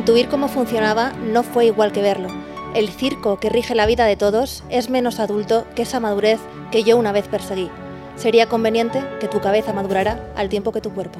Intuir 0.00 0.30
cómo 0.30 0.48
funcionaba 0.48 1.12
no 1.12 1.42
fue 1.42 1.66
igual 1.66 1.92
que 1.92 2.00
verlo. 2.00 2.28
El 2.74 2.88
circo 2.88 3.38
que 3.38 3.50
rige 3.50 3.74
la 3.74 3.84
vida 3.84 4.06
de 4.06 4.16
todos 4.16 4.64
es 4.70 4.88
menos 4.88 5.20
adulto 5.20 5.66
que 5.76 5.82
esa 5.82 6.00
madurez 6.00 6.40
que 6.72 6.84
yo 6.84 6.96
una 6.96 7.12
vez 7.12 7.28
perseguí. 7.28 7.68
Sería 8.16 8.48
conveniente 8.48 9.04
que 9.20 9.28
tu 9.28 9.42
cabeza 9.42 9.74
madurara 9.74 10.18
al 10.36 10.48
tiempo 10.48 10.72
que 10.72 10.80
tu 10.80 10.88
cuerpo. 10.94 11.18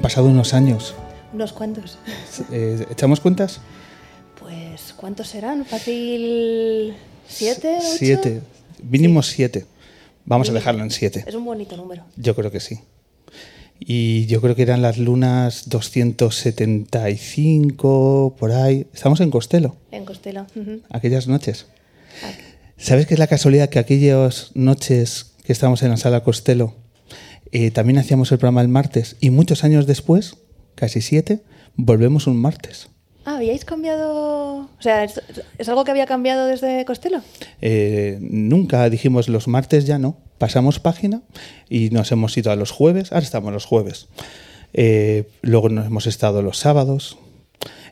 Pasado 0.00 0.28
unos 0.28 0.54
años. 0.54 0.94
¿Unos 1.32 1.52
cuantos? 1.52 1.98
Eh, 2.50 2.86
¿Echamos 2.90 3.20
cuentas? 3.20 3.60
Pues, 4.40 4.94
¿cuántos 4.96 5.28
serán? 5.28 5.66
¿Fácil 5.66 6.94
siete? 7.28 7.76
Ocho? 7.78 7.86
Siete. 7.98 8.40
Mínimo 8.82 9.22
siete. 9.22 9.66
Vamos 10.24 10.48
a 10.48 10.52
dejarlo 10.52 10.82
en 10.82 10.90
siete. 10.90 11.24
Es 11.26 11.34
un 11.34 11.44
bonito 11.44 11.76
número. 11.76 12.04
Yo 12.16 12.34
creo 12.34 12.50
que 12.50 12.60
sí. 12.60 12.80
Y 13.78 14.26
yo 14.26 14.40
creo 14.40 14.54
que 14.54 14.62
eran 14.62 14.80
las 14.80 14.96
lunas 14.98 15.68
275, 15.68 18.36
por 18.38 18.52
ahí. 18.52 18.86
Estamos 18.94 19.20
en 19.20 19.30
Costello. 19.30 19.76
En 19.90 20.04
Costello. 20.04 20.46
Aquellas 20.88 21.26
noches. 21.26 21.66
¿Sabes 22.76 23.06
qué 23.06 23.14
es 23.14 23.20
la 23.20 23.26
casualidad 23.26 23.68
que 23.68 23.80
aquellas 23.80 24.52
noches 24.54 25.32
que 25.44 25.52
estábamos 25.52 25.82
en 25.82 25.90
la 25.90 25.96
sala 25.96 26.22
Costello 26.22 26.74
eh, 27.52 27.70
también 27.70 27.98
hacíamos 27.98 28.32
el 28.32 28.38
programa 28.38 28.62
el 28.62 28.68
martes 28.68 29.16
y 29.20 29.30
muchos 29.30 29.62
años 29.62 29.86
después, 29.86 30.38
casi 30.74 31.00
siete, 31.00 31.42
volvemos 31.76 32.26
un 32.26 32.36
martes. 32.38 32.88
Ah, 33.24 33.36
¿habíais 33.36 33.64
cambiado? 33.64 34.56
O 34.56 34.80
sea, 34.80 35.04
¿es, 35.04 35.20
algo 35.68 35.84
que 35.84 35.92
había 35.92 36.06
cambiado 36.06 36.46
desde 36.46 36.84
Costello? 36.84 37.20
Eh, 37.60 38.18
nunca 38.20 38.88
dijimos 38.90 39.28
los 39.28 39.46
martes 39.46 39.86
ya 39.86 39.98
no. 39.98 40.16
Pasamos 40.38 40.80
página 40.80 41.22
y 41.68 41.90
nos 41.90 42.10
hemos 42.10 42.36
ido 42.36 42.50
a 42.50 42.56
los 42.56 42.72
jueves. 42.72 43.12
Ahora 43.12 43.24
estamos 43.24 43.52
los 43.52 43.64
jueves. 43.64 44.08
Eh, 44.72 45.28
luego 45.42 45.68
nos 45.68 45.86
hemos 45.86 46.06
estado 46.06 46.42
los 46.42 46.58
sábados, 46.58 47.18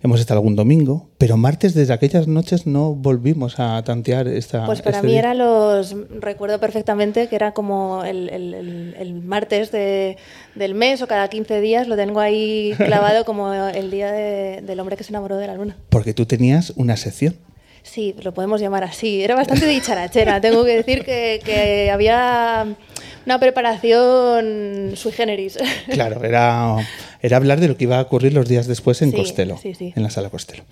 hemos 0.02 0.20
estado 0.20 0.38
algún 0.40 0.56
domingo, 0.56 1.08
pero 1.18 1.36
martes 1.36 1.74
desde 1.74 1.92
aquellas 1.92 2.26
noches 2.26 2.66
no 2.66 2.94
volvimos 2.94 3.58
a 3.60 3.82
tantear 3.84 4.28
esta. 4.28 4.64
Pues 4.66 4.80
para 4.82 4.96
este 4.96 5.06
mí 5.06 5.12
día. 5.12 5.20
era 5.20 5.34
los. 5.34 5.94
Recuerdo 6.20 6.58
perfectamente 6.58 7.28
que 7.28 7.36
era 7.36 7.52
como 7.52 8.04
el, 8.04 8.28
el- 8.30 8.54
el- 8.54 8.94
el 8.98 9.14
martes 9.14 9.70
de- 9.72 10.16
del 10.54 10.74
mes 10.74 11.02
o 11.02 11.06
cada 11.06 11.28
15 11.28 11.60
días, 11.60 11.86
lo 11.88 11.96
tengo 11.96 12.20
ahí 12.20 12.72
clavado 12.78 13.24
como 13.24 13.52
el 13.52 13.90
día 13.90 14.10
de- 14.12 14.62
del 14.62 14.80
hombre 14.80 14.96
que 14.96 15.04
se 15.04 15.10
enamoró 15.12 15.36
de 15.36 15.46
la 15.46 15.54
luna. 15.54 15.76
Porque 15.90 16.14
tú 16.14 16.26
tenías 16.26 16.72
una 16.76 16.96
sección. 16.96 17.34
Sí, 17.82 18.14
lo 18.22 18.32
podemos 18.32 18.60
llamar 18.60 18.84
así. 18.84 19.22
Era 19.22 19.34
bastante 19.34 19.66
dicharachera. 19.66 20.40
Tengo 20.40 20.64
que 20.64 20.76
decir 20.76 21.04
que, 21.04 21.40
que 21.44 21.90
había 21.90 22.66
una 23.26 23.38
preparación 23.40 24.92
sui 24.96 25.12
generis. 25.12 25.58
Claro, 25.90 26.24
era, 26.24 26.76
era 27.20 27.36
hablar 27.36 27.60
de 27.60 27.68
lo 27.68 27.76
que 27.76 27.84
iba 27.84 27.98
a 27.98 28.02
ocurrir 28.02 28.32
los 28.32 28.48
días 28.48 28.66
después 28.66 29.02
en 29.02 29.10
Sí, 29.10 29.16
Costello, 29.16 29.58
sí, 29.60 29.74
sí. 29.74 29.92
en 29.94 30.02
la 30.02 30.10
sala 30.10 30.30
Costello. 30.30 30.64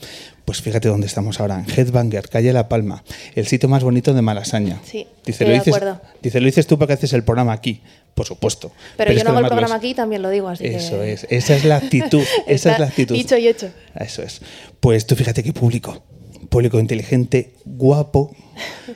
Pues 0.44 0.62
fíjate 0.62 0.88
dónde 0.88 1.06
estamos 1.06 1.40
ahora, 1.40 1.62
en 1.66 1.70
Headbanger, 1.70 2.28
calle 2.28 2.52
La 2.52 2.68
Palma, 2.68 3.04
el 3.34 3.46
sitio 3.46 3.68
más 3.68 3.82
bonito 3.82 4.14
de 4.14 4.22
Malasaña. 4.22 4.80
Sí, 4.84 5.06
dice, 5.26 5.44
lo 5.44 5.50
de 5.50 5.56
dices, 5.58 5.74
acuerdo. 5.74 6.00
dice, 6.22 6.40
lo 6.40 6.46
dices 6.46 6.66
tú 6.66 6.78
porque 6.78 6.94
haces 6.94 7.12
el 7.12 7.24
programa 7.24 7.52
aquí, 7.52 7.82
por 8.14 8.26
supuesto. 8.26 8.72
Pero, 8.96 9.12
yo 9.12 9.18
no 9.18 9.24
que 9.24 9.28
hago 9.30 9.40
el 9.40 9.46
programa 9.46 9.74
aquí, 9.74 9.94
también 9.94 10.22
lo 10.22 10.30
digo, 10.30 10.48
así 10.48 10.64
que... 10.64 10.76
Eso 10.76 11.02
es, 11.02 11.26
esa 11.30 11.54
es 11.54 11.64
la 11.64 11.76
actitud, 11.76 12.22
esa 12.46 12.72
es 12.72 12.78
la 12.78 12.86
actitud. 12.86 13.14
Dicho 13.14 13.36
y 13.36 13.48
hecho. 13.48 13.70
Eso 13.94 14.22
es. 14.22 14.40
Pues 14.80 15.06
tú 15.06 15.14
fíjate 15.16 15.42
qué 15.42 15.52
público. 15.52 16.02
Público 16.48 16.80
inteligente, 16.80 17.52
guapo, 17.64 18.34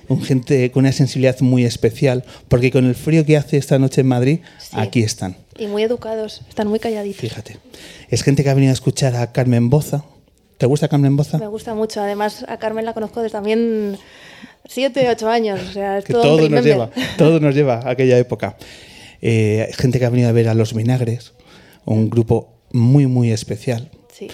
un 0.09 0.23
gente 0.23 0.71
con 0.71 0.81
una 0.85 0.93
sensibilidad 0.93 1.39
muy 1.41 1.65
especial, 1.65 2.25
porque 2.49 2.71
con 2.71 2.87
el 2.87 2.95
frío 2.95 3.25
que 3.27 3.37
hace 3.37 3.57
esta 3.59 3.79
noche 3.79 4.01
en 4.01 4.09
Madrid, 4.09 4.39
Sí. 4.59 4.69
aquí 4.73 5.03
están. 5.03 5.37
Y 5.59 5.67
muy 5.67 5.83
educados, 5.83 6.43
están 6.49 6.69
muy 6.69 6.79
calladitos. 6.79 7.21
Fíjate. 7.21 7.59
Es 8.09 8.23
gente 8.23 8.43
que 8.43 8.51
ha 8.51 8.55
venido 8.55 8.71
a 8.71 8.75
escuchar 8.75 9.15
a 9.17 9.33
Carmen 9.33 9.69
Boza. 9.71 10.05
¿Te 10.59 10.67
gusta 10.67 10.89
Carmen 10.89 11.17
Boza? 11.17 11.39
Me 11.39 11.47
gusta 11.49 11.75
mucho. 11.75 12.01
Además, 12.01 12.45
a 12.49 12.57
Carmen 12.59 12.85
la 12.85 12.95
conozco 12.95 13.21
desde 13.21 13.33
también 13.33 13.99
siete, 14.67 15.09
ocho 15.11 15.29
años. 15.29 15.61
O 15.69 15.73
sea, 15.73 15.99
es 15.99 16.05
Que 16.05 16.13
todo, 16.13 16.49
nos 16.49 16.65
lleva, 16.65 16.91
todo 17.19 17.41
nos 17.41 17.55
lleva 17.55 17.81
a 17.81 17.91
aquella 17.91 18.17
época. 18.19 18.57
Eh, 19.21 19.71
gente 19.77 19.99
que 19.99 20.05
ha 20.07 20.11
venido 20.11 20.29
a 20.29 20.33
ver 20.33 20.49
a 20.49 20.55
Los 20.55 20.73
Vinagres, 20.75 21.33
un 21.85 22.09
grupo 22.11 22.55
muy, 22.73 23.07
muy 23.07 23.31
especial. 23.31 23.91
Sí. 24.17 24.29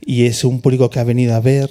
Y 0.00 0.26
es 0.26 0.44
un 0.44 0.60
público 0.60 0.88
que 0.90 1.00
ha 1.00 1.04
venido 1.04 1.34
a 1.34 1.40
ver 1.40 1.70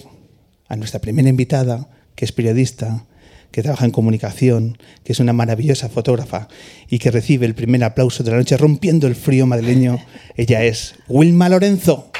a 0.69 0.75
nuestra 0.77 1.01
primera 1.01 1.27
invitada, 1.27 1.89
que 2.15 2.23
es 2.23 2.31
periodista, 2.31 3.05
que 3.51 3.63
trabaja 3.63 3.85
en 3.85 3.91
comunicación, 3.91 4.77
que 5.03 5.11
es 5.11 5.19
una 5.19 5.33
maravillosa 5.33 5.89
fotógrafa 5.89 6.47
y 6.87 6.99
que 6.99 7.11
recibe 7.11 7.45
el 7.45 7.55
primer 7.55 7.83
aplauso 7.83 8.23
de 8.23 8.31
la 8.31 8.37
noche 8.37 8.57
rompiendo 8.57 9.07
el 9.07 9.15
frío 9.15 9.45
madrileño. 9.45 9.99
Ella 10.37 10.63
es 10.63 10.95
Wilma 11.07 11.49
Lorenzo. 11.49 12.11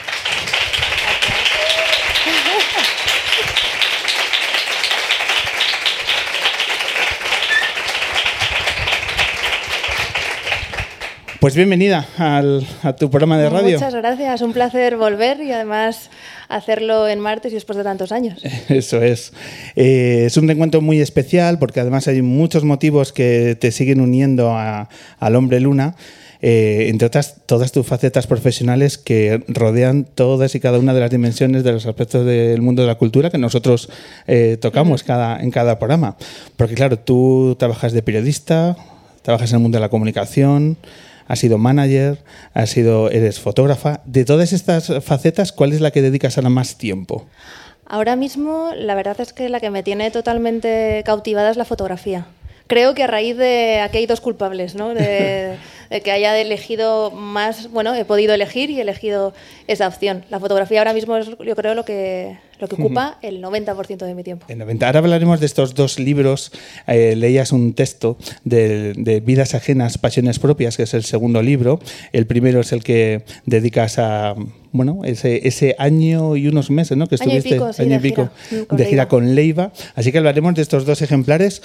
Pues 11.39 11.55
bienvenida 11.55 12.05
al- 12.17 12.67
a 12.83 12.93
tu 12.97 13.09
programa 13.09 13.37
de 13.37 13.49
radio. 13.49 13.77
Muchas 13.77 13.95
gracias, 13.95 14.41
un 14.41 14.51
placer 14.51 14.97
volver 14.97 15.39
y 15.41 15.53
además 15.53 16.09
hacerlo 16.49 17.07
en 17.07 17.19
martes 17.21 17.53
y 17.53 17.55
después 17.55 17.77
de 17.77 17.83
tantos 17.85 18.11
años. 18.11 18.41
Eso 18.69 19.01
es. 19.01 19.31
Eh, 19.77 20.23
es 20.25 20.35
un 20.35 20.47
reencuentro 20.47 20.81
muy 20.81 20.99
especial 20.99 21.57
porque 21.57 21.79
además 21.79 22.09
hay 22.09 22.21
muchos 22.21 22.65
motivos 22.65 23.13
que 23.13 23.55
te 23.59 23.71
siguen 23.71 24.01
uniendo 24.01 24.51
a- 24.51 24.89
al 25.19 25.35
hombre 25.37 25.59
luna. 25.61 25.95
eh, 26.41 26.87
entre 26.89 27.05
otras, 27.07 27.35
todas 27.45 27.71
tus 27.73 27.85
facetas 27.85 28.25
profesionales 28.27 28.97
que 28.97 29.43
rodean 29.49 30.05
todas 30.05 30.55
y 30.55 30.59
cada 30.61 30.79
una 30.79 30.93
de 30.93 31.01
las 31.01 31.11
dimensiones 31.11 31.63
de 31.65 31.71
los 31.73 31.85
aspectos 31.85 32.25
del 32.25 32.61
mundo 32.61 32.81
de 32.81 32.87
la 32.87 32.95
cultura 32.95 33.29
que 33.29 33.37
nosotros 33.37 33.89
eh, 34.27 34.57
tocamos 34.59 35.03
cada, 35.03 35.41
en 35.41 35.51
cada 35.51 35.79
programa. 35.79 36.15
Porque 36.57 36.75
claro, 36.75 36.97
tú 36.99 37.55
trabajas 37.59 37.91
de 37.91 38.01
periodista, 38.03 38.77
trabajas 39.21 39.51
en 39.51 39.57
el 39.57 39.61
mundo 39.63 39.77
de 39.77 39.81
la 39.81 39.89
comunicación, 39.89 40.77
has 41.29 41.39
sido 41.39 41.57
manager, 41.57 42.17
has 42.53 42.71
sido, 42.71 43.09
eres 43.09 43.39
fotógrafa. 43.39 44.01
De 44.03 44.25
todas 44.25 44.51
estas 44.51 44.91
facetas, 45.01 45.53
¿cuál 45.53 45.71
es 45.71 45.79
la 45.79 45.91
que 45.91 46.01
dedicas 46.01 46.37
ahora 46.37 46.49
más 46.49 46.77
tiempo? 46.77 47.25
Ahora 47.85 48.15
mismo, 48.15 48.71
la 48.75 48.95
verdad 48.95 49.21
es 49.21 49.31
que 49.31 49.47
la 49.47 49.59
que 49.59 49.69
me 49.69 49.83
tiene 49.83 50.11
totalmente 50.11 51.03
cautivada 51.05 51.51
es 51.51 51.57
la 51.57 51.65
fotografía. 51.65 52.25
Creo 52.69 52.93
que 52.93 53.03
a 53.03 53.07
raíz 53.07 53.35
de 53.35 53.79
aquí 53.79 53.97
hay 53.97 54.05
dos 54.05 54.21
culpables, 54.21 54.75
¿no? 54.75 54.93
De, 54.93 55.57
de 55.89 56.01
que 56.01 56.11
haya 56.11 56.39
elegido 56.39 57.09
más, 57.11 57.69
bueno, 57.71 57.95
he 57.95 58.05
podido 58.05 58.33
elegir 58.33 58.69
y 58.69 58.77
he 58.77 58.81
elegido 58.81 59.33
esa 59.67 59.87
opción. 59.87 60.23
La 60.29 60.39
fotografía 60.39 60.79
ahora 60.79 60.93
mismo 60.93 61.17
es, 61.17 61.27
yo 61.27 61.55
creo, 61.55 61.73
lo 61.73 61.83
que, 61.83 62.37
lo 62.59 62.67
que 62.67 62.75
ocupa 62.75 63.17
el 63.23 63.41
90% 63.41 64.05
de 64.05 64.13
mi 64.13 64.23
tiempo. 64.23 64.45
El 64.47 64.59
90. 64.59 64.85
Ahora 64.85 64.99
hablaremos 64.99 65.39
de 65.39 65.47
estos 65.47 65.73
dos 65.73 65.97
libros. 65.97 66.51
Eh, 66.85 67.15
leías 67.15 67.51
un 67.51 67.73
texto 67.73 68.17
de, 68.43 68.93
de, 68.95 69.19
Vidas 69.19 69.55
ajenas, 69.55 69.97
pasiones 69.97 70.37
propias, 70.37 70.77
que 70.77 70.83
es 70.83 70.93
el 70.93 71.03
segundo 71.03 71.41
libro. 71.41 71.79
El 72.13 72.27
primero 72.27 72.61
es 72.61 72.71
el 72.71 72.83
que 72.83 73.23
dedicas 73.45 73.97
a 73.97 74.35
bueno, 74.71 75.01
ese, 75.03 75.47
ese 75.47 75.75
año 75.79 76.35
y 76.35 76.47
unos 76.47 76.69
meses, 76.69 76.95
¿no? 76.95 77.07
Que 77.07 77.15
año 77.15 77.23
estuviste 77.23 77.49
y 77.49 77.53
pico, 77.53 77.73
sí, 77.73 77.81
año 77.81 77.95
y 77.95 77.99
pico 77.99 78.29
gira, 78.47 78.65
de 78.69 78.85
gira 78.85 79.07
con 79.07 79.33
Leiva. 79.33 79.71
Así 79.95 80.11
que 80.11 80.19
hablaremos 80.19 80.53
de 80.53 80.61
estos 80.61 80.85
dos 80.85 81.01
ejemplares 81.01 81.63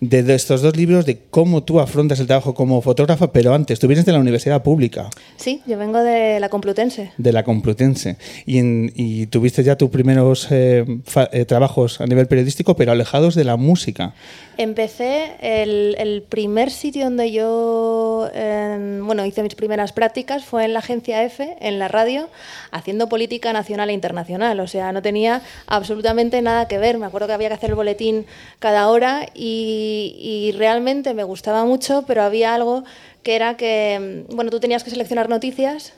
de, 0.00 0.22
de 0.22 0.34
estos 0.34 0.62
dos 0.62 0.76
libros, 0.76 1.06
de 1.06 1.18
cómo 1.30 1.64
tú 1.64 1.80
afrontas 1.80 2.20
el 2.20 2.26
trabajo 2.26 2.54
como 2.54 2.80
fotógrafa, 2.82 3.32
pero 3.32 3.52
antes, 3.54 3.78
tú 3.80 3.88
vienes 3.88 4.06
de 4.06 4.12
la 4.12 4.18
universidad 4.20 4.62
pública, 4.62 5.10
Sí, 5.36 5.62
yo 5.66 5.76
vengo 5.78 5.98
de 6.00 6.38
la 6.40 6.48
Complutense. 6.48 7.12
de 7.18 7.32
la 7.32 7.42
Complutense, 7.44 8.16
y, 8.46 8.58
en- 8.58 8.92
y 8.94 9.26
tuviste 9.26 9.62
ya 9.64 9.76
tus 9.76 9.90
primeros 9.90 10.46
eh, 10.50 10.84
fa- 11.04 11.28
eh, 11.32 11.44
trabajos 11.44 12.00
a 12.00 12.06
nivel 12.06 12.26
periodístico, 12.28 12.76
pero 12.76 12.92
alejados 12.92 13.34
de 13.34 13.44
la 13.44 13.56
música. 13.56 14.14
Empecé 14.56 15.36
el, 15.40 15.94
el 15.98 16.22
primer 16.22 16.70
sitio 16.70 17.04
donde 17.04 17.30
yo 17.30 18.28
em, 18.34 19.06
bueno, 19.06 19.24
hice 19.24 19.42
mis 19.44 19.54
primeras 19.54 19.92
prácticas 19.92 20.44
fue 20.44 20.64
en 20.64 20.72
la 20.72 20.80
agencia 20.80 21.22
F, 21.24 21.56
en 21.60 21.78
la 21.78 21.86
radio, 21.86 22.28
haciendo 22.72 23.08
política 23.08 23.52
nacional 23.52 23.90
e 23.90 23.92
internacional. 23.92 24.58
O 24.58 24.66
sea, 24.66 24.90
no 24.92 25.00
tenía 25.00 25.42
absolutamente 25.68 26.42
nada 26.42 26.66
que 26.66 26.78
ver. 26.78 26.98
Me 26.98 27.06
acuerdo 27.06 27.28
que 27.28 27.34
había 27.34 27.48
que 27.48 27.54
hacer 27.54 27.70
el 27.70 27.76
boletín 27.76 28.26
cada 28.58 28.88
hora 28.88 29.26
y, 29.32 29.87
y 30.18 30.52
realmente 30.52 31.14
me 31.14 31.24
gustaba 31.24 31.64
mucho, 31.64 32.04
pero 32.06 32.22
había 32.22 32.54
algo 32.54 32.84
que 33.22 33.36
era 33.36 33.56
que, 33.56 33.94
em, 33.94 34.26
bueno, 34.28 34.50
tú 34.50 34.60
tenías 34.60 34.84
que 34.84 34.90
seleccionar 34.90 35.28
noticias 35.28 35.92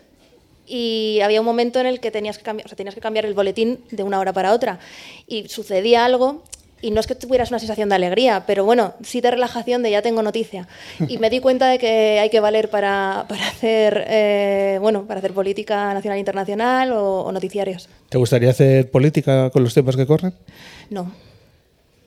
y 0.67 1.21
había 1.23 1.41
un 1.41 1.47
momento 1.47 1.81
en 1.81 1.87
el 1.87 2.01
que 2.01 2.11
tenías 2.11 2.39
que 2.39 2.45
cambiar, 2.45 2.67
o 2.67 2.69
sea, 2.69 2.77
tenías 2.77 2.95
que 2.95 3.01
cambiar 3.01 3.27
el 3.27 3.35
boletín 3.35 3.81
de 3.91 4.03
una 4.03 4.19
hora 4.21 4.33
para 4.33 4.53
otra. 4.53 4.79
Y 5.27 5.49
sucedía 5.49 6.05
algo, 6.05 6.43
y 6.83 6.93
no 6.93 7.01
es 7.01 7.07
que 7.07 7.15
tuvieras 7.15 7.51
una 7.51 7.59
sensación 7.59 7.89
de 7.89 7.97
alegría, 7.97 8.45
pero 8.47 8.65
bueno, 8.65 8.95
sí 9.03 9.21
de 9.21 9.31
relajación 9.31 9.83
de 9.83 9.91
ya 9.91 10.01
tengo 10.01 10.23
noticia. 10.23 10.69
Y 11.09 11.19
me 11.19 11.29
di 11.29 11.41
cuenta 11.41 11.69
de 11.69 11.79
que 11.79 12.19
hay 12.21 12.31
que 12.31 12.41
valer 12.41 12.71
para, 12.71 13.27
para 13.29 13.49
hacer, 13.49 14.05
eh, 14.09 14.79
bueno, 14.81 15.07
para 15.07 15.19
hacer 15.19 15.33
política 15.33 15.93
nacional 15.93 16.17
e 16.17 16.21
internacional 16.21 16.93
o, 16.93 17.23
o 17.23 17.33
noticiarios. 17.33 17.89
¿Te 18.09 18.19
gustaría 18.19 18.51
hacer 18.51 18.91
política 18.91 19.51
con 19.51 19.63
los 19.65 19.75
tiempos 19.75 19.97
que 19.97 20.07
corren? 20.07 20.35
No. 20.89 21.13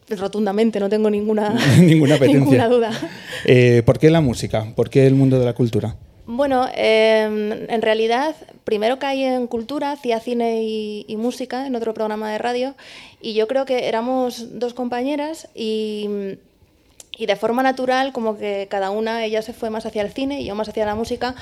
Rotundamente, 0.09 0.79
no 0.79 0.89
tengo 0.89 1.09
ninguna, 1.09 1.55
Ninguna 1.79 2.67
duda. 2.67 2.91
Eh, 3.45 3.83
¿Por 3.85 3.99
qué 3.99 4.09
la 4.09 4.21
música? 4.21 4.73
¿Por 4.75 4.89
qué 4.89 5.07
el 5.07 5.15
mundo 5.15 5.39
de 5.39 5.45
la 5.45 5.53
cultura? 5.53 5.95
Bueno, 6.25 6.67
eh, 6.75 7.65
en 7.67 7.81
realidad, 7.81 8.35
primero 8.63 8.97
caí 8.97 9.23
en 9.23 9.47
cultura, 9.47 9.91
hacía 9.91 10.19
cine 10.19 10.63
y, 10.63 11.05
y 11.07 11.17
música 11.17 11.67
en 11.67 11.75
otro 11.75 11.93
programa 11.93 12.31
de 12.31 12.37
radio, 12.37 12.75
y 13.21 13.33
yo 13.33 13.47
creo 13.47 13.65
que 13.65 13.87
éramos 13.87 14.59
dos 14.59 14.73
compañeras 14.73 15.49
y, 15.53 16.37
y 17.17 17.25
de 17.25 17.35
forma 17.35 17.61
natural, 17.61 18.11
como 18.11 18.37
que 18.37 18.67
cada 18.69 18.89
una, 18.89 19.23
ella 19.25 19.41
se 19.41 19.53
fue 19.53 19.69
más 19.69 19.85
hacia 19.85 20.01
el 20.01 20.11
cine 20.11 20.41
y 20.41 20.45
yo 20.45 20.55
más 20.55 20.69
hacia 20.69 20.85
la 20.85 20.95
música, 20.95 21.35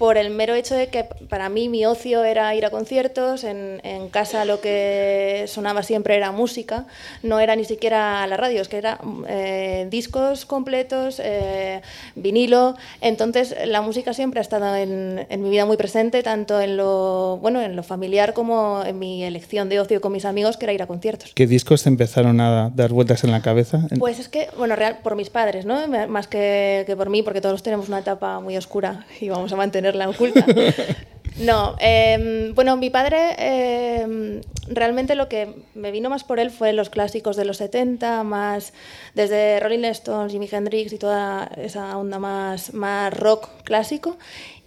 por 0.00 0.16
el 0.16 0.30
mero 0.30 0.54
hecho 0.54 0.74
de 0.74 0.86
que 0.86 1.04
para 1.04 1.50
mí 1.50 1.68
mi 1.68 1.84
ocio 1.84 2.24
era 2.24 2.54
ir 2.54 2.64
a 2.64 2.70
conciertos, 2.70 3.44
en, 3.44 3.82
en 3.84 4.08
casa 4.08 4.46
lo 4.46 4.62
que 4.62 5.44
sonaba 5.46 5.82
siempre 5.82 6.16
era 6.16 6.32
música, 6.32 6.86
no 7.22 7.38
era 7.38 7.54
ni 7.54 7.66
siquiera 7.66 8.26
la 8.26 8.38
radio, 8.38 8.62
es 8.62 8.68
que 8.68 8.78
era 8.78 8.98
eh, 9.28 9.88
discos 9.90 10.46
completos, 10.46 11.20
eh, 11.22 11.82
vinilo, 12.14 12.76
entonces 13.02 13.54
la 13.66 13.82
música 13.82 14.14
siempre 14.14 14.40
ha 14.40 14.42
estado 14.42 14.74
en, 14.74 15.26
en 15.28 15.42
mi 15.42 15.50
vida 15.50 15.66
muy 15.66 15.76
presente, 15.76 16.22
tanto 16.22 16.62
en 16.62 16.78
lo, 16.78 17.36
bueno, 17.42 17.60
en 17.60 17.76
lo 17.76 17.82
familiar 17.82 18.32
como 18.32 18.82
en 18.86 18.98
mi 18.98 19.22
elección 19.22 19.68
de 19.68 19.80
ocio 19.80 20.00
con 20.00 20.12
mis 20.12 20.24
amigos, 20.24 20.56
que 20.56 20.64
era 20.64 20.72
ir 20.72 20.80
a 20.80 20.86
conciertos. 20.86 21.32
¿Qué 21.34 21.46
discos 21.46 21.82
te 21.82 21.90
empezaron 21.90 22.40
a 22.40 22.70
dar 22.74 22.88
vueltas 22.88 23.22
en 23.24 23.32
la 23.32 23.42
cabeza? 23.42 23.86
Pues 23.98 24.18
es 24.18 24.30
que, 24.30 24.48
bueno, 24.56 24.76
real, 24.76 25.00
por 25.02 25.14
mis 25.14 25.28
padres, 25.28 25.66
¿no? 25.66 25.86
Más 26.08 26.26
que, 26.26 26.84
que 26.86 26.96
por 26.96 27.10
mí, 27.10 27.22
porque 27.22 27.42
todos 27.42 27.62
tenemos 27.62 27.88
una 27.88 27.98
etapa 27.98 28.40
muy 28.40 28.56
oscura 28.56 29.04
y 29.20 29.28
vamos 29.28 29.52
a 29.52 29.56
mantenerla 29.94 30.08
oculta. 30.08 30.46
No, 31.36 31.74
eh, 31.80 32.52
bueno, 32.54 32.76
mi 32.76 32.90
padre 32.90 33.34
eh, 33.38 34.42
realmente 34.68 35.14
lo 35.14 35.28
que 35.28 35.54
me 35.74 35.90
vino 35.90 36.10
más 36.10 36.22
por 36.22 36.38
él 36.38 36.50
fue 36.50 36.74
los 36.74 36.90
clásicos 36.90 37.34
de 37.36 37.46
los 37.46 37.56
70, 37.58 38.24
más 38.24 38.74
desde 39.14 39.58
Rolling 39.60 39.84
Stones, 39.84 40.32
Jimi 40.32 40.48
Hendrix 40.52 40.92
y 40.92 40.98
toda 40.98 41.50
esa 41.56 41.96
onda 41.96 42.18
más, 42.18 42.74
más 42.74 43.14
rock 43.14 43.48
clásico. 43.64 44.18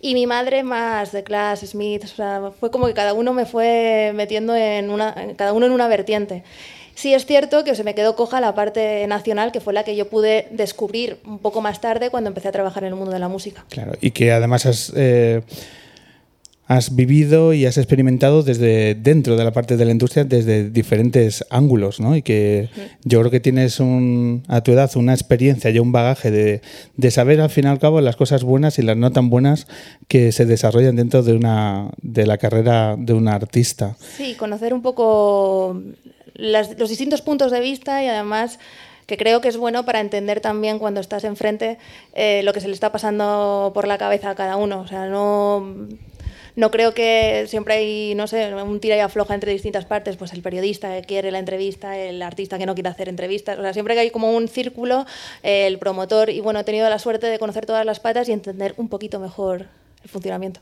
Y 0.01 0.15
mi 0.15 0.25
madre 0.25 0.63
más 0.63 1.11
de 1.11 1.23
Clash, 1.23 1.63
Smith, 1.65 2.05
o 2.05 2.07
sea, 2.07 2.51
fue 2.59 2.71
como 2.71 2.87
que 2.87 2.93
cada 2.93 3.13
uno 3.13 3.33
me 3.33 3.45
fue 3.45 4.11
metiendo 4.15 4.55
en 4.55 4.89
una, 4.89 5.13
cada 5.35 5.53
uno 5.53 5.67
en 5.67 5.73
una 5.73 5.87
vertiente. 5.87 6.43
Sí 6.95 7.13
es 7.13 7.25
cierto 7.25 7.63
que 7.63 7.75
se 7.75 7.83
me 7.83 7.95
quedó 7.95 8.15
coja 8.15 8.39
la 8.39 8.55
parte 8.55 9.05
nacional, 9.07 9.51
que 9.51 9.59
fue 9.59 9.73
la 9.73 9.83
que 9.83 9.95
yo 9.95 10.07
pude 10.09 10.47
descubrir 10.51 11.17
un 11.25 11.39
poco 11.39 11.61
más 11.61 11.81
tarde 11.81 12.09
cuando 12.09 12.29
empecé 12.29 12.49
a 12.49 12.51
trabajar 12.51 12.83
en 12.83 12.89
el 12.89 12.95
mundo 12.95 13.11
de 13.11 13.19
la 13.19 13.27
música. 13.27 13.65
Claro, 13.69 13.93
y 13.99 14.11
que 14.11 14.31
además 14.31 14.65
has, 14.65 14.93
eh, 14.95 15.41
has 16.67 16.95
vivido 16.95 17.53
y 17.53 17.65
has 17.65 17.77
experimentado 17.77 18.41
desde 18.41 18.95
dentro 18.95 19.35
de 19.35 19.43
la 19.43 19.51
parte 19.51 19.75
de 19.75 19.85
la 19.85 19.91
industria 19.91 20.23
desde 20.23 20.69
diferentes 20.69 21.45
ángulos, 21.49 21.99
¿no? 21.99 22.15
Y 22.15 22.21
que 22.21 22.69
yo 23.03 23.19
creo 23.19 23.31
que 23.31 23.39
tienes 23.39 23.79
un, 23.79 24.43
a 24.47 24.61
tu 24.61 24.71
edad 24.71 24.89
una 24.95 25.13
experiencia 25.13 25.69
y 25.71 25.79
un 25.79 25.91
bagaje 25.91 26.31
de, 26.31 26.61
de 26.95 27.11
saber 27.11 27.41
al 27.41 27.49
fin 27.49 27.65
y 27.65 27.67
al 27.67 27.79
cabo 27.79 27.99
las 28.01 28.15
cosas 28.15 28.43
buenas 28.43 28.79
y 28.79 28.81
las 28.81 28.95
no 28.95 29.11
tan 29.11 29.29
buenas 29.29 29.67
que 30.07 30.31
se 30.31 30.45
desarrollan 30.45 30.95
dentro 30.95 31.21
de 31.21 31.33
una 31.33 31.91
de 32.01 32.25
la 32.25 32.37
carrera 32.37 32.95
de 32.97 33.13
un 33.13 33.27
artista. 33.27 33.97
Sí, 34.15 34.35
conocer 34.35 34.73
un 34.73 34.81
poco 34.81 35.81
las- 36.33 36.77
los 36.79 36.89
distintos 36.89 37.21
puntos 37.21 37.51
de 37.51 37.59
vista 37.59 38.03
y 38.03 38.07
además 38.07 38.59
que 39.05 39.17
creo 39.17 39.41
que 39.41 39.49
es 39.49 39.57
bueno 39.57 39.85
para 39.85 39.99
entender 39.99 40.39
también 40.39 40.79
cuando 40.79 41.01
estás 41.01 41.23
enfrente 41.25 41.77
eh, 42.13 42.41
lo 42.43 42.53
que 42.53 42.61
se 42.61 42.67
le 42.69 42.73
está 42.73 42.91
pasando 42.91 43.71
por 43.73 43.85
la 43.87 43.97
cabeza 43.97 44.29
a 44.29 44.35
cada 44.35 44.55
uno. 44.55 44.79
O 44.79 44.87
sea, 44.87 45.07
no, 45.07 45.89
no 46.55 46.71
creo 46.71 46.93
que 46.93 47.45
siempre 47.47 47.73
hay, 47.73 48.15
no 48.15 48.27
sé, 48.27 48.53
un 48.55 48.79
tira 48.79 48.95
y 48.95 48.99
afloja 48.99 49.33
entre 49.33 49.51
distintas 49.51 49.83
partes, 49.85 50.15
pues 50.15 50.31
el 50.31 50.41
periodista 50.41 50.95
que 50.95 51.05
quiere 51.05 51.31
la 51.31 51.39
entrevista, 51.39 51.97
el 51.97 52.21
artista 52.21 52.57
que 52.57 52.65
no 52.65 52.75
quiere 52.75 52.89
hacer 52.89 53.09
entrevistas. 53.09 53.59
O 53.59 53.61
sea, 53.61 53.73
siempre 53.73 53.93
que 53.93 53.99
hay 54.01 54.09
como 54.09 54.31
un 54.31 54.47
círculo, 54.47 55.05
el 55.41 55.77
promotor, 55.79 56.29
y 56.29 56.39
bueno, 56.39 56.61
he 56.61 56.63
tenido 56.63 56.89
la 56.89 56.99
suerte 56.99 57.27
de 57.27 57.39
conocer 57.39 57.65
todas 57.65 57.85
las 57.85 57.99
patas 57.99 58.29
y 58.29 58.31
entender 58.31 58.73
un 58.77 58.87
poquito 58.87 59.19
mejor 59.19 59.67
el 60.03 60.09
funcionamiento. 60.09 60.61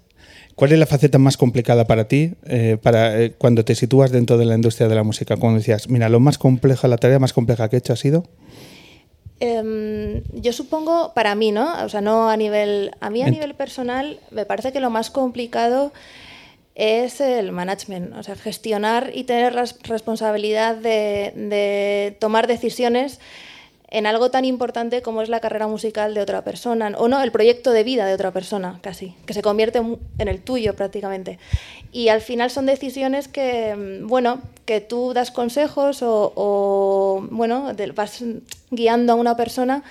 ¿Cuál 0.61 0.73
es 0.73 0.77
la 0.77 0.85
faceta 0.85 1.17
más 1.17 1.37
complicada 1.37 1.85
para 1.85 2.07
ti 2.07 2.35
eh, 2.45 2.77
para, 2.79 3.19
eh, 3.19 3.33
cuando 3.35 3.65
te 3.65 3.73
sitúas 3.73 4.11
dentro 4.11 4.37
de 4.37 4.45
la 4.45 4.53
industria 4.53 4.87
de 4.87 4.93
la 4.93 5.01
música? 5.01 5.35
Cuando 5.37 5.57
decías, 5.57 5.89
mira, 5.89 6.07
lo 6.07 6.19
más 6.19 6.37
compleja, 6.37 6.87
la 6.87 6.97
tarea 6.97 7.17
más 7.17 7.33
compleja 7.33 7.67
que 7.67 7.77
he 7.77 7.79
hecho 7.79 7.93
ha 7.93 7.95
sido... 7.95 8.25
Em, 9.39 10.21
yo 10.35 10.53
supongo, 10.53 11.13
para 11.15 11.33
mí, 11.33 11.51
¿no? 11.51 11.83
O 11.83 11.89
sea, 11.89 12.01
no 12.01 12.29
a 12.29 12.37
nivel. 12.37 12.91
A 12.99 13.09
mí 13.09 13.23
a 13.23 13.31
nivel 13.31 13.55
personal, 13.55 14.19
me 14.29 14.45
parece 14.45 14.71
que 14.71 14.79
lo 14.79 14.91
más 14.91 15.09
complicado 15.09 15.93
es 16.75 17.21
el 17.21 17.51
management, 17.51 18.13
o 18.15 18.21
sea, 18.21 18.35
gestionar 18.35 19.09
y 19.15 19.23
tener 19.23 19.55
la 19.55 19.65
responsabilidad 19.81 20.75
de, 20.75 21.33
de 21.35 22.15
tomar 22.19 22.45
decisiones 22.45 23.19
en 23.91 24.07
algo 24.07 24.31
tan 24.31 24.45
importante 24.45 25.01
como 25.01 25.21
es 25.21 25.27
la 25.27 25.41
carrera 25.41 25.67
musical 25.67 26.13
de 26.13 26.21
otra 26.21 26.43
persona, 26.43 26.93
o 26.97 27.09
no, 27.09 27.21
el 27.21 27.31
proyecto 27.31 27.71
de 27.71 27.83
vida 27.83 28.05
de 28.05 28.13
otra 28.13 28.31
persona, 28.31 28.79
casi, 28.81 29.13
que 29.25 29.33
se 29.33 29.41
convierte 29.41 29.79
en 29.79 30.27
el 30.27 30.41
tuyo 30.41 30.75
prácticamente. 30.75 31.37
Y 31.91 32.07
al 32.07 32.21
final 32.21 32.49
son 32.49 32.65
decisiones 32.65 33.27
que, 33.27 33.75
mm, 33.75 34.07
bueno, 34.07 34.41
que 34.65 34.79
tú 34.79 35.13
das 35.13 35.29
consejos 35.29 35.99
o, 36.01 37.27
bueno, 37.29 37.73
vas 37.93 38.23
guiando 38.69 39.13
a 39.13 39.15
una 39.17 39.35
persona 39.35 39.83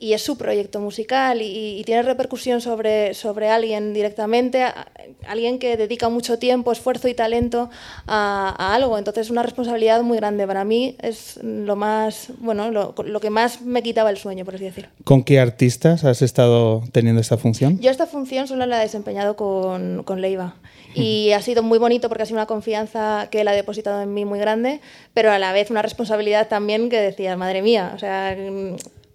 y 0.00 0.12
es 0.12 0.22
su 0.22 0.36
proyecto 0.36 0.80
musical 0.80 1.40
y, 1.40 1.78
y 1.78 1.84
tiene 1.84 2.02
repercusión 2.02 2.60
sobre, 2.60 3.14
sobre 3.14 3.48
alguien 3.48 3.94
directamente, 3.94 4.62
a- 4.64 4.88
alguien 5.26 5.58
que 5.58 5.76
dedica 5.76 6.08
mucho 6.08 6.38
tiempo, 6.38 6.72
esfuerzo 6.72 7.08
y 7.08 7.14
talento 7.14 7.70
a, 8.06 8.54
a 8.58 8.74
algo. 8.74 8.98
Entonces 8.98 9.26
es 9.26 9.30
una 9.30 9.42
responsabilidad 9.42 10.02
muy 10.02 10.18
grande. 10.18 10.46
Para 10.46 10.64
mí 10.64 10.96
es 11.00 11.38
lo 11.42 11.76
más, 11.76 12.28
bueno, 12.38 12.70
lo, 12.70 12.94
lo 13.04 13.20
que 13.20 13.30
más 13.30 13.62
me 13.62 13.82
quitaba 13.82 14.10
el 14.10 14.16
sueño, 14.18 14.44
por 14.44 14.56
así 14.56 14.64
decir. 14.64 14.88
¿Con 15.04 15.22
qué 15.22 15.38
artistas 15.40 16.04
has 16.04 16.20
estado 16.22 16.82
teniendo 16.92 17.20
esta 17.20 17.36
función? 17.38 17.78
Yo 17.80 17.90
esta 17.90 18.06
función 18.06 18.46
solo 18.48 18.66
la 18.66 18.80
he 18.80 18.82
desempeñado 18.82 19.36
con, 19.36 20.02
con 20.04 20.20
Leiva 20.20 20.56
y 20.94 21.32
ha 21.32 21.40
sido 21.42 21.62
muy 21.62 21.78
bonito 21.78 22.08
porque 22.08 22.22
ha 22.22 22.26
sido 22.26 22.36
una 22.38 22.46
confianza 22.46 23.28
que 23.30 23.40
él 23.40 23.48
ha 23.48 23.52
depositado 23.52 24.02
en 24.02 24.12
mí 24.14 24.24
muy 24.24 24.38
grande, 24.38 24.80
pero 25.14 25.30
a 25.32 25.38
la 25.38 25.52
vez 25.52 25.70
una 25.70 25.82
responsabilidad 25.82 26.48
también 26.48 26.88
que 26.90 27.00
decía, 27.00 27.36
madre 27.36 27.62
mía, 27.62 27.92
o 27.96 27.98
sea, 27.98 28.36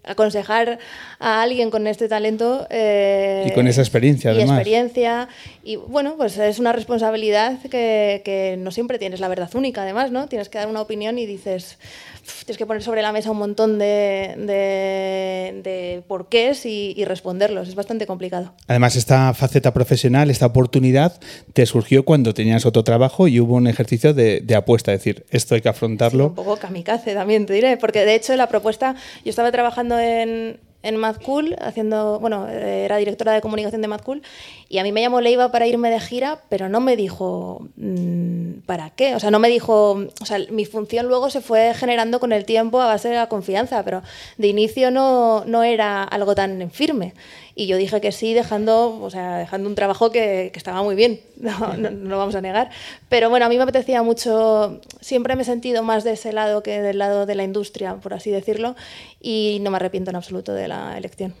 aconsejar 0.04 0.78
a 1.18 1.42
alguien 1.42 1.70
con 1.70 1.86
este 1.86 2.08
talento. 2.08 2.66
eh, 2.70 3.46
Y 3.48 3.54
con 3.54 3.66
esa 3.68 3.80
experiencia, 3.82 4.32
y 4.32 4.36
además. 4.36 4.58
experiencia. 4.58 5.28
Y 5.62 5.76
bueno, 5.76 6.14
pues 6.16 6.38
es 6.38 6.58
una 6.58 6.72
responsabilidad 6.72 7.58
que, 7.70 8.22
que 8.24 8.56
no 8.58 8.70
siempre 8.70 8.98
tienes 8.98 9.20
la 9.20 9.28
verdad 9.28 9.50
única, 9.54 9.82
además, 9.82 10.10
¿no? 10.10 10.26
Tienes 10.26 10.48
que 10.48 10.58
dar 10.58 10.68
una 10.68 10.80
opinión 10.80 11.18
y 11.18 11.26
dices, 11.26 11.78
"Uf, 12.24 12.44
tienes 12.44 12.56
que 12.58 12.66
poner 12.66 12.82
sobre 12.82 13.02
la 13.02 13.12
mesa 13.12 13.30
un 13.30 13.38
montón 13.38 13.78
de, 13.78 14.34
de, 14.38 15.60
de 15.62 16.02
porqués 16.08 16.64
y, 16.66 16.94
y 16.96 17.04
responderlos. 17.04 17.68
Es 17.68 17.74
bastante 17.74 18.06
complicado. 18.06 18.52
Además, 18.66 18.96
esta 18.96 19.32
faceta 19.34 19.72
profesional, 19.72 20.30
esta 20.30 20.46
oportunidad, 20.46 21.20
te 21.52 21.66
surgió 21.66 22.04
cuando 22.04 22.34
tenías 22.34 22.64
otro 22.66 22.84
trabajo 22.84 23.28
y 23.28 23.38
hubo 23.40 23.54
un 23.56 23.66
ejercicio 23.66 24.14
de, 24.14 24.40
de 24.40 24.54
apuesta, 24.54 24.92
es 24.92 25.00
decir, 25.00 25.26
esto 25.30 25.54
hay 25.54 25.60
que 25.60 25.68
Sí, 25.70 25.70
afrontarlo. 25.70 26.28
un 26.28 26.34
poco 26.34 26.56
kamikaze 26.56 27.14
también, 27.14 27.46
te 27.46 27.52
diré, 27.52 27.76
porque 27.76 28.04
de 28.04 28.14
hecho 28.14 28.34
la 28.36 28.48
propuesta, 28.48 28.94
yo 29.24 29.30
estaba 29.30 29.50
trabajando 29.52 29.89
en, 29.98 30.60
en 30.82 30.96
Mad 30.96 31.16
Cool, 31.24 31.56
haciendo, 31.60 32.18
bueno, 32.20 32.48
eh, 32.48 32.84
era 32.84 32.96
directora 32.96 33.32
de 33.32 33.40
comunicación 33.40 33.82
de 33.82 33.88
Mad 33.88 34.00
Cool, 34.00 34.22
y 34.68 34.78
a 34.78 34.82
mí 34.82 34.92
me 34.92 35.02
llamó 35.02 35.20
Leiva 35.20 35.50
para 35.50 35.66
irme 35.66 35.90
de 35.90 36.00
gira, 36.00 36.40
pero 36.48 36.68
no 36.68 36.80
me 36.80 36.96
dijo 36.96 37.68
mm, 37.76 38.60
para 38.66 38.90
qué, 38.90 39.14
o 39.14 39.20
sea, 39.20 39.30
no 39.30 39.38
me 39.38 39.48
dijo, 39.48 40.06
o 40.20 40.24
sea, 40.24 40.38
mi 40.50 40.64
función 40.64 41.06
luego 41.06 41.28
se 41.28 41.40
fue 41.40 41.74
generando 41.74 42.20
con 42.20 42.32
el 42.32 42.44
tiempo 42.44 42.80
a 42.80 42.86
base 42.86 43.08
de 43.08 43.16
la 43.16 43.28
confianza, 43.28 43.84
pero 43.84 44.02
de 44.38 44.48
inicio 44.48 44.90
no, 44.90 45.44
no 45.44 45.62
era 45.62 46.02
algo 46.02 46.34
tan 46.34 46.70
firme. 46.70 47.14
Y 47.54 47.66
yo 47.66 47.76
dije 47.76 48.00
que 48.00 48.12
sí, 48.12 48.34
dejando, 48.34 49.00
o 49.00 49.10
sea, 49.10 49.38
dejando 49.38 49.68
un 49.68 49.74
trabajo 49.74 50.10
que, 50.10 50.50
que 50.52 50.58
estaba 50.58 50.82
muy 50.82 50.94
bien, 50.94 51.20
no, 51.36 51.76
no, 51.76 51.90
no 51.90 52.08
lo 52.08 52.18
vamos 52.18 52.34
a 52.34 52.40
negar. 52.40 52.70
Pero 53.08 53.30
bueno, 53.30 53.46
a 53.46 53.48
mí 53.48 53.56
me 53.56 53.62
apetecía 53.62 54.02
mucho, 54.02 54.80
siempre 55.00 55.36
me 55.36 55.42
he 55.42 55.44
sentido 55.44 55.82
más 55.82 56.04
de 56.04 56.12
ese 56.12 56.32
lado 56.32 56.62
que 56.62 56.80
del 56.80 56.98
lado 56.98 57.26
de 57.26 57.34
la 57.34 57.44
industria, 57.44 57.96
por 57.96 58.14
así 58.14 58.30
decirlo, 58.30 58.76
y 59.20 59.58
no 59.62 59.70
me 59.70 59.76
arrepiento 59.76 60.10
en 60.10 60.16
absoluto 60.16 60.52
de 60.52 60.68
la 60.68 60.96
elección. 60.96 61.34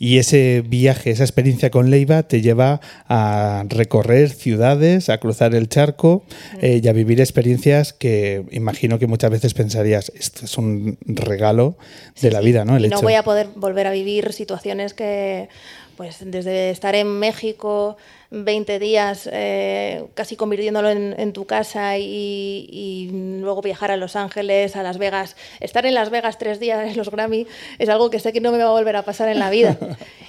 Y 0.00 0.18
ese 0.18 0.62
viaje, 0.64 1.10
esa 1.10 1.24
experiencia 1.24 1.70
con 1.70 1.90
Leiva 1.90 2.22
te 2.22 2.40
lleva 2.40 2.80
a 3.08 3.64
recorrer 3.68 4.30
ciudades, 4.30 5.08
a 5.08 5.18
cruzar 5.18 5.54
el 5.56 5.68
charco 5.68 6.22
eh, 6.62 6.80
y 6.82 6.86
a 6.88 6.92
vivir 6.92 7.20
experiencias 7.20 7.92
que 7.92 8.44
imagino 8.52 9.00
que 9.00 9.08
muchas 9.08 9.30
veces 9.32 9.54
pensarías, 9.54 10.12
esto 10.14 10.44
es 10.44 10.56
un 10.56 10.98
regalo 11.04 11.76
de 12.20 12.30
la 12.30 12.40
vida, 12.40 12.64
¿no? 12.64 12.76
El 12.76 12.84
y 12.86 12.88
no 12.88 12.96
hecho- 12.98 13.02
voy 13.02 13.14
a 13.14 13.24
poder 13.24 13.48
volver 13.56 13.88
a 13.88 13.90
vivir 13.90 14.32
situaciones 14.32 14.94
que, 14.94 15.48
pues 15.96 16.18
desde 16.24 16.70
estar 16.70 16.94
en 16.94 17.08
México 17.08 17.96
20 18.30 18.78
días, 18.78 19.28
eh, 19.32 20.04
casi 20.14 20.36
convirtiéndolo 20.36 20.90
en, 20.90 21.14
en 21.18 21.32
tu 21.32 21.46
casa 21.46 21.96
y, 21.98 22.68
y 22.70 23.10
luego 23.40 23.62
viajar 23.62 23.90
a 23.90 23.96
Los 23.96 24.16
Ángeles, 24.16 24.76
a 24.76 24.82
Las 24.82 24.98
Vegas. 24.98 25.36
Estar 25.60 25.86
en 25.86 25.94
Las 25.94 26.10
Vegas 26.10 26.38
tres 26.38 26.60
días 26.60 26.90
en 26.90 26.96
los 26.96 27.10
Grammy 27.10 27.46
es 27.78 27.88
algo 27.88 28.10
que 28.10 28.20
sé 28.20 28.32
que 28.32 28.40
no 28.40 28.52
me 28.52 28.58
va 28.58 28.64
a 28.64 28.72
volver 28.72 28.96
a 28.96 29.02
pasar 29.02 29.28
en 29.28 29.38
la 29.38 29.50
vida. 29.50 29.76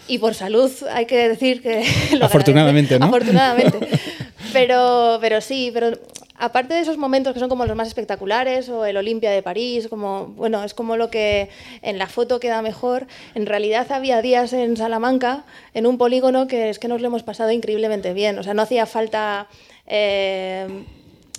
Y 0.09 0.17
por 0.17 0.33
salud 0.33 0.71
hay 0.91 1.05
que 1.05 1.29
decir 1.29 1.61
que... 1.61 1.85
lo 2.17 2.25
Afortunadamente. 2.25 2.97
¿no? 2.97 3.05
Afortunadamente. 3.05 3.77
Pero, 4.53 5.19
pero 5.21 5.41
sí, 5.41 5.69
pero 5.71 5.91
aparte 6.39 6.73
de 6.73 6.79
esos 6.79 6.97
momentos 6.97 7.33
que 7.33 7.39
son 7.39 7.49
como 7.49 7.65
los 7.65 7.75
más 7.75 7.87
espectaculares 7.87 8.69
o 8.69 8.85
el 8.85 8.97
Olimpia 8.97 9.29
de 9.29 9.43
París, 9.43 9.87
como 9.89 10.27
bueno, 10.27 10.63
es 10.63 10.73
como 10.73 10.97
lo 10.97 11.11
que 11.11 11.49
en 11.81 11.97
la 11.97 12.07
foto 12.07 12.39
queda 12.39 12.61
mejor. 12.61 13.07
En 13.35 13.45
realidad 13.45 13.91
había 13.91 14.21
días 14.21 14.53
en 14.53 14.77
Salamanca, 14.77 15.43
en 15.73 15.85
un 15.85 15.97
polígono 15.97 16.47
que 16.47 16.69
es 16.69 16.79
que 16.79 16.87
nos 16.87 17.01
lo 17.01 17.07
hemos 17.07 17.23
pasado 17.23 17.51
increíblemente 17.51 18.13
bien. 18.13 18.39
O 18.39 18.43
sea, 18.43 18.53
no 18.53 18.61
hacía 18.61 18.85
falta 18.85 19.47
eh, 19.85 20.67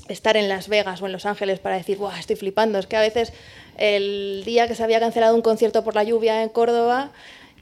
estar 0.08 0.36
en 0.36 0.48
Las 0.48 0.68
Vegas 0.68 1.00
o 1.00 1.06
en 1.06 1.12
Los 1.12 1.24
Ángeles 1.24 1.58
para 1.58 1.76
decir, 1.76 1.96
¡guau! 1.96 2.12
Estoy 2.18 2.36
flipando. 2.36 2.78
Es 2.78 2.86
que 2.86 2.96
a 2.96 3.00
veces 3.00 3.32
el 3.78 4.42
día 4.44 4.68
que 4.68 4.74
se 4.74 4.84
había 4.84 5.00
cancelado 5.00 5.34
un 5.34 5.42
concierto 5.42 5.82
por 5.82 5.94
la 5.94 6.04
lluvia 6.04 6.42
en 6.42 6.50
Córdoba 6.50 7.10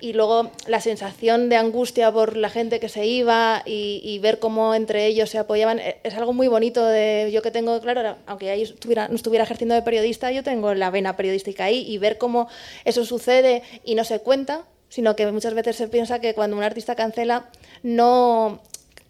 y 0.01 0.13
luego 0.13 0.51
la 0.67 0.81
sensación 0.81 1.49
de 1.49 1.57
angustia 1.57 2.13
por 2.13 2.37
la 2.37 2.51
gente 2.51 2.79
que 2.79 2.89
se 2.89 3.05
iba 3.07 3.63
y, 3.67 4.01
y 4.05 4.19
ver 4.21 4.39
cómo 4.39 4.75
entre 4.75 5.07
ellos 5.07 5.31
se 5.31 5.39
apoyaban 5.39 5.81
eh, 5.81 5.99
es 6.05 6.15
algo 6.15 6.33
muy 6.33 6.47
bonito 6.49 6.87
de 6.87 7.31
yo 7.33 7.43
que 7.43 7.51
tengo 7.51 7.81
claro 7.81 8.17
aunque 8.27 8.51
ahí 8.51 8.63
estuviera, 8.63 9.09
no 9.09 9.17
estuviera 9.17 9.45
ejerciendo 9.45 9.75
de 9.75 9.83
periodista 9.83 10.31
yo 10.31 10.43
tengo 10.45 10.73
la 10.75 10.91
vena 10.91 11.17
periodística 11.17 11.65
ahí 11.65 11.85
y 11.89 11.99
ver 11.99 12.17
cómo 12.17 12.49
eso 12.85 13.05
sucede 13.05 13.63
y 13.85 13.95
no 13.97 14.05
se 14.05 14.21
cuenta 14.21 14.63
sino 14.89 15.17
que 15.17 15.27
muchas 15.33 15.55
veces 15.55 15.77
se 15.77 15.89
piensa 15.89 16.21
que 16.21 16.33
cuando 16.35 16.57
un 16.57 16.63
artista 16.63 16.95
cancela 16.95 17.51
no 17.83 18.61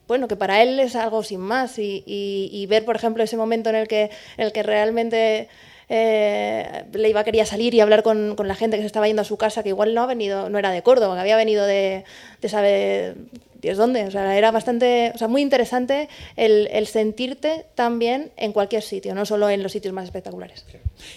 bueno, 0.07 0.27
que 0.27 0.37
para 0.37 0.63
él 0.63 0.81
es 0.81 0.97
algo 0.97 1.23
sin 1.23 1.41
más 1.41 1.79
y, 1.79 2.03
y- 2.07 2.49
y 2.51 2.65
ver, 2.65 2.87
por 2.87 2.97
ejemplo, 2.97 3.23
ese 3.23 3.37
momento 3.37 3.69
en 3.69 3.77
el 3.77 3.87
que, 3.89 4.05
en 4.39 4.47
el 4.47 4.53
que 4.53 4.63
realmente 4.63 5.51
eh, 5.89 6.85
Leiva 6.93 7.25
quería 7.25 7.47
salir 7.47 7.75
y 7.75 7.81
hablar 7.81 8.03
con, 8.03 8.37
con 8.37 8.49
la 8.49 8.55
gente 8.55 8.77
que 8.77 8.83
se 8.83 8.87
estaba 8.87 9.07
yendo 9.07 9.23
a 9.23 9.25
su 9.25 9.37
casa, 9.37 9.63
que 9.63 9.71
igual 9.71 9.95
no 9.95 10.03
ha 10.03 10.07
venido, 10.07 10.51
no 10.51 10.59
era 10.59 10.71
de 10.71 10.83
Córdoba, 10.83 11.15
que 11.15 11.21
había 11.21 11.37
venido 11.37 11.67
de, 11.67 12.05
de 12.41 12.49
sabe 12.49 13.15
Dios 13.61 13.77
dónde. 13.77 14.05
O 14.05 14.11
sea, 14.11 14.37
era 14.37 14.51
bastante, 14.51 15.13
o 15.15 15.19
sea, 15.19 15.29
muy 15.29 15.43
interesante 15.43 16.09
el, 16.37 16.69
el 16.73 16.87
sentirte 16.87 17.67
tan 17.75 17.99
bien 17.99 18.31
en 18.37 18.53
cualquier 18.53 18.83
sitio, 18.83 19.15
no 19.15 19.25
solo 19.27 19.51
en 19.51 19.63
los 19.63 19.73
sitios 19.73 19.95
más 19.95 20.05
espectaculares. 20.05 20.65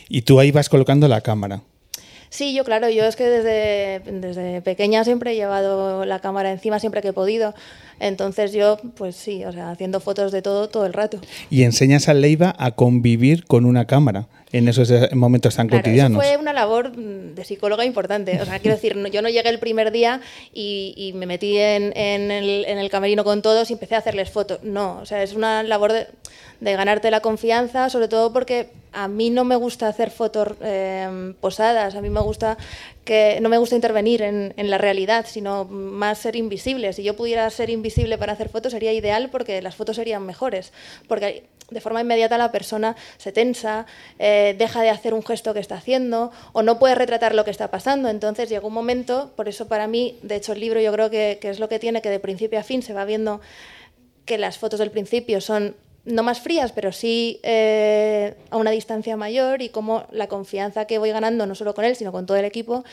Y 0.09 0.21
tú 0.23 0.39
ahí 0.39 0.51
vas 0.51 0.69
colocando 0.69 1.07
la 1.07 1.21
cámara. 1.21 1.61
Sí, 2.29 2.53
yo 2.53 2.63
claro, 2.63 2.89
yo 2.89 3.03
es 3.03 3.17
que 3.17 3.25
desde, 3.25 3.99
desde 4.09 4.61
pequeña 4.61 5.03
siempre 5.03 5.33
he 5.33 5.35
llevado 5.35 6.05
la 6.05 6.19
cámara 6.19 6.49
encima 6.49 6.79
siempre 6.79 7.01
que 7.01 7.09
he 7.09 7.13
podido. 7.13 7.53
Entonces 7.99 8.53
yo, 8.53 8.77
pues 8.95 9.17
sí, 9.17 9.43
o 9.43 9.51
sea, 9.51 9.69
haciendo 9.69 9.99
fotos 9.99 10.31
de 10.31 10.41
todo 10.41 10.69
todo 10.69 10.85
el 10.85 10.93
rato. 10.93 11.19
Y 11.49 11.63
enseñas 11.63 12.07
a 12.07 12.13
Leiva 12.13 12.55
a 12.57 12.71
convivir 12.71 13.43
con 13.43 13.65
una 13.65 13.85
cámara 13.85 14.29
en 14.51 14.67
esos 14.67 14.89
eh, 14.91 15.09
momentos 15.13 15.55
tan 15.55 15.67
Claro, 15.67 15.83
cotidianos. 15.83 16.23
Eso 16.23 16.31
fue 16.33 16.41
una 16.41 16.53
labor 16.53 16.97
mm, 16.97 17.35
de 17.35 17.45
psicóloga 17.45 17.85
importante. 17.85 18.41
O 18.41 18.45
sea, 18.45 18.59
quiero 18.59 18.75
decir, 18.75 18.95
yo 19.11 19.21
no 19.21 19.29
llegué 19.29 19.49
el 19.49 19.59
primer 19.59 19.91
día 19.91 20.21
y, 20.53 20.93
y 20.97 21.13
me 21.13 21.25
metí 21.25 21.57
en, 21.57 21.95
en 21.95 22.31
el, 22.31 22.65
en 22.65 22.77
el 22.77 22.89
camerino 22.89 23.23
con 23.23 23.41
todos 23.41 23.69
y 23.69 23.73
empecé 23.73 23.95
a 23.95 23.99
hacerles 23.99 24.29
fotos. 24.29 24.59
No, 24.63 24.99
o 25.01 25.05
sea, 25.05 25.23
es 25.23 25.33
una 25.33 25.63
labor 25.63 25.93
de, 25.93 26.07
de 26.59 26.75
ganarte 26.75 27.11
la 27.11 27.21
confianza, 27.21 27.89
sobre 27.89 28.07
todo 28.07 28.33
porque 28.33 28.69
a 28.93 29.07
mí 29.07 29.29
no 29.29 29.45
me 29.45 29.55
gusta 29.55 29.87
hacer 29.87 30.11
fotos 30.11 30.49
eh, 30.61 31.33
posadas, 31.39 31.95
a 31.95 32.01
mí 32.01 32.09
me 32.09 32.19
gusta 32.19 32.57
que 33.05 33.39
no 33.41 33.49
me 33.49 33.57
gusta 33.57 33.75
intervenir 33.75 34.21
en, 34.21 34.53
en 34.57 34.69
la 34.69 34.77
realidad, 34.77 35.25
sino 35.27 35.65
más 35.65 36.19
ser 36.19 36.35
invisible. 36.35 36.93
Si 36.93 37.03
yo 37.03 37.15
pudiera 37.15 37.49
ser 37.49 37.69
invisible 37.69 38.17
para 38.17 38.33
hacer 38.33 38.49
fotos 38.49 38.73
sería 38.73 38.93
ideal 38.93 39.29
porque 39.31 39.61
las 39.61 39.75
fotos 39.75 39.95
serían 39.95 40.25
mejores, 40.25 40.73
porque 41.07 41.45
de 41.71 41.81
forma 41.81 42.01
inmediata 42.01 42.37
la 42.37 42.51
persona 42.51 42.95
se 43.17 43.31
tensa, 43.31 43.87
eh, 44.19 44.55
deja 44.57 44.83
de 44.83 44.89
hacer 44.89 45.13
un 45.13 45.23
gesto 45.23 45.53
que 45.53 45.59
está 45.59 45.75
haciendo 45.75 46.31
o 46.53 46.61
no 46.61 46.77
puede 46.77 46.93
retratar 46.93 47.33
lo 47.33 47.43
que 47.43 47.51
está 47.51 47.71
pasando. 47.71 48.09
Entonces 48.09 48.49
llegó 48.49 48.67
un 48.67 48.73
momento, 48.73 49.31
por 49.35 49.49
eso 49.49 49.67
para 49.67 49.87
mí, 49.87 50.19
de 50.21 50.35
hecho 50.35 50.53
el 50.53 50.59
libro 50.59 50.79
yo 50.79 50.91
creo 50.91 51.09
que, 51.09 51.39
que 51.41 51.49
es 51.49 51.59
lo 51.59 51.69
que 51.69 51.79
tiene, 51.79 52.01
que 52.01 52.09
de 52.09 52.19
principio 52.19 52.59
a 52.59 52.63
fin 52.63 52.83
se 52.83 52.93
va 52.93 53.05
viendo 53.05 53.41
que 54.25 54.37
las 54.37 54.57
fotos 54.57 54.79
del 54.79 54.91
principio 54.91 55.41
son 55.41 55.75
no 56.03 56.23
más 56.23 56.39
frías, 56.39 56.71
pero 56.71 56.91
sí 56.91 57.39
eh, 57.43 58.33
a 58.49 58.57
una 58.57 58.71
distancia 58.71 59.15
mayor 59.17 59.61
y 59.61 59.69
cómo 59.69 60.05
la 60.11 60.27
confianza 60.27 60.85
que 60.85 60.97
voy 60.97 61.11
ganando, 61.11 61.45
no 61.45 61.53
solo 61.53 61.75
con 61.75 61.85
él, 61.85 61.95
sino 61.95 62.11
con 62.11 62.25
todo 62.25 62.37
el 62.37 62.45
equipo, 62.45 62.83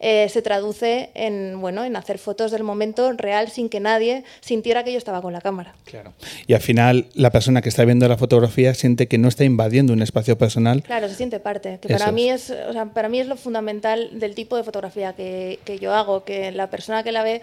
eh, 0.00 0.28
se 0.28 0.42
traduce 0.42 1.10
en, 1.14 1.60
bueno, 1.60 1.84
en 1.84 1.96
hacer 1.96 2.18
fotos 2.18 2.50
del 2.50 2.64
momento 2.64 3.10
real 3.12 3.48
sin 3.48 3.68
que 3.70 3.80
nadie 3.80 4.24
sintiera 4.40 4.84
que 4.84 4.92
yo 4.92 4.98
estaba 4.98 5.22
con 5.22 5.32
la 5.32 5.40
cámara. 5.40 5.74
Claro. 5.84 6.12
Y 6.46 6.52
al 6.52 6.60
final 6.60 7.06
la 7.14 7.30
persona 7.30 7.62
que 7.62 7.70
está 7.70 7.84
viendo 7.84 8.06
la 8.06 8.18
fotografía 8.18 8.74
siente 8.74 9.08
que 9.08 9.16
no 9.16 9.28
está 9.28 9.44
invadiendo 9.44 9.94
un 9.94 10.02
espacio 10.02 10.36
personal. 10.36 10.82
Claro, 10.82 11.08
se 11.08 11.14
siente 11.14 11.40
parte. 11.40 11.78
Que 11.80 11.88
Eso 11.88 11.98
para 11.98 12.12
mí 12.12 12.28
es, 12.28 12.50
o 12.50 12.72
sea, 12.72 12.86
para 12.86 13.08
mí 13.08 13.18
es 13.18 13.26
lo 13.26 13.36
fundamental 13.36 14.10
del 14.20 14.34
tipo 14.34 14.56
de 14.56 14.64
fotografía 14.64 15.14
que, 15.14 15.58
que 15.64 15.78
yo 15.78 15.94
hago, 15.94 16.24
que 16.24 16.52
la 16.52 16.68
persona 16.68 17.02
que 17.02 17.12
la 17.12 17.22
ve 17.22 17.40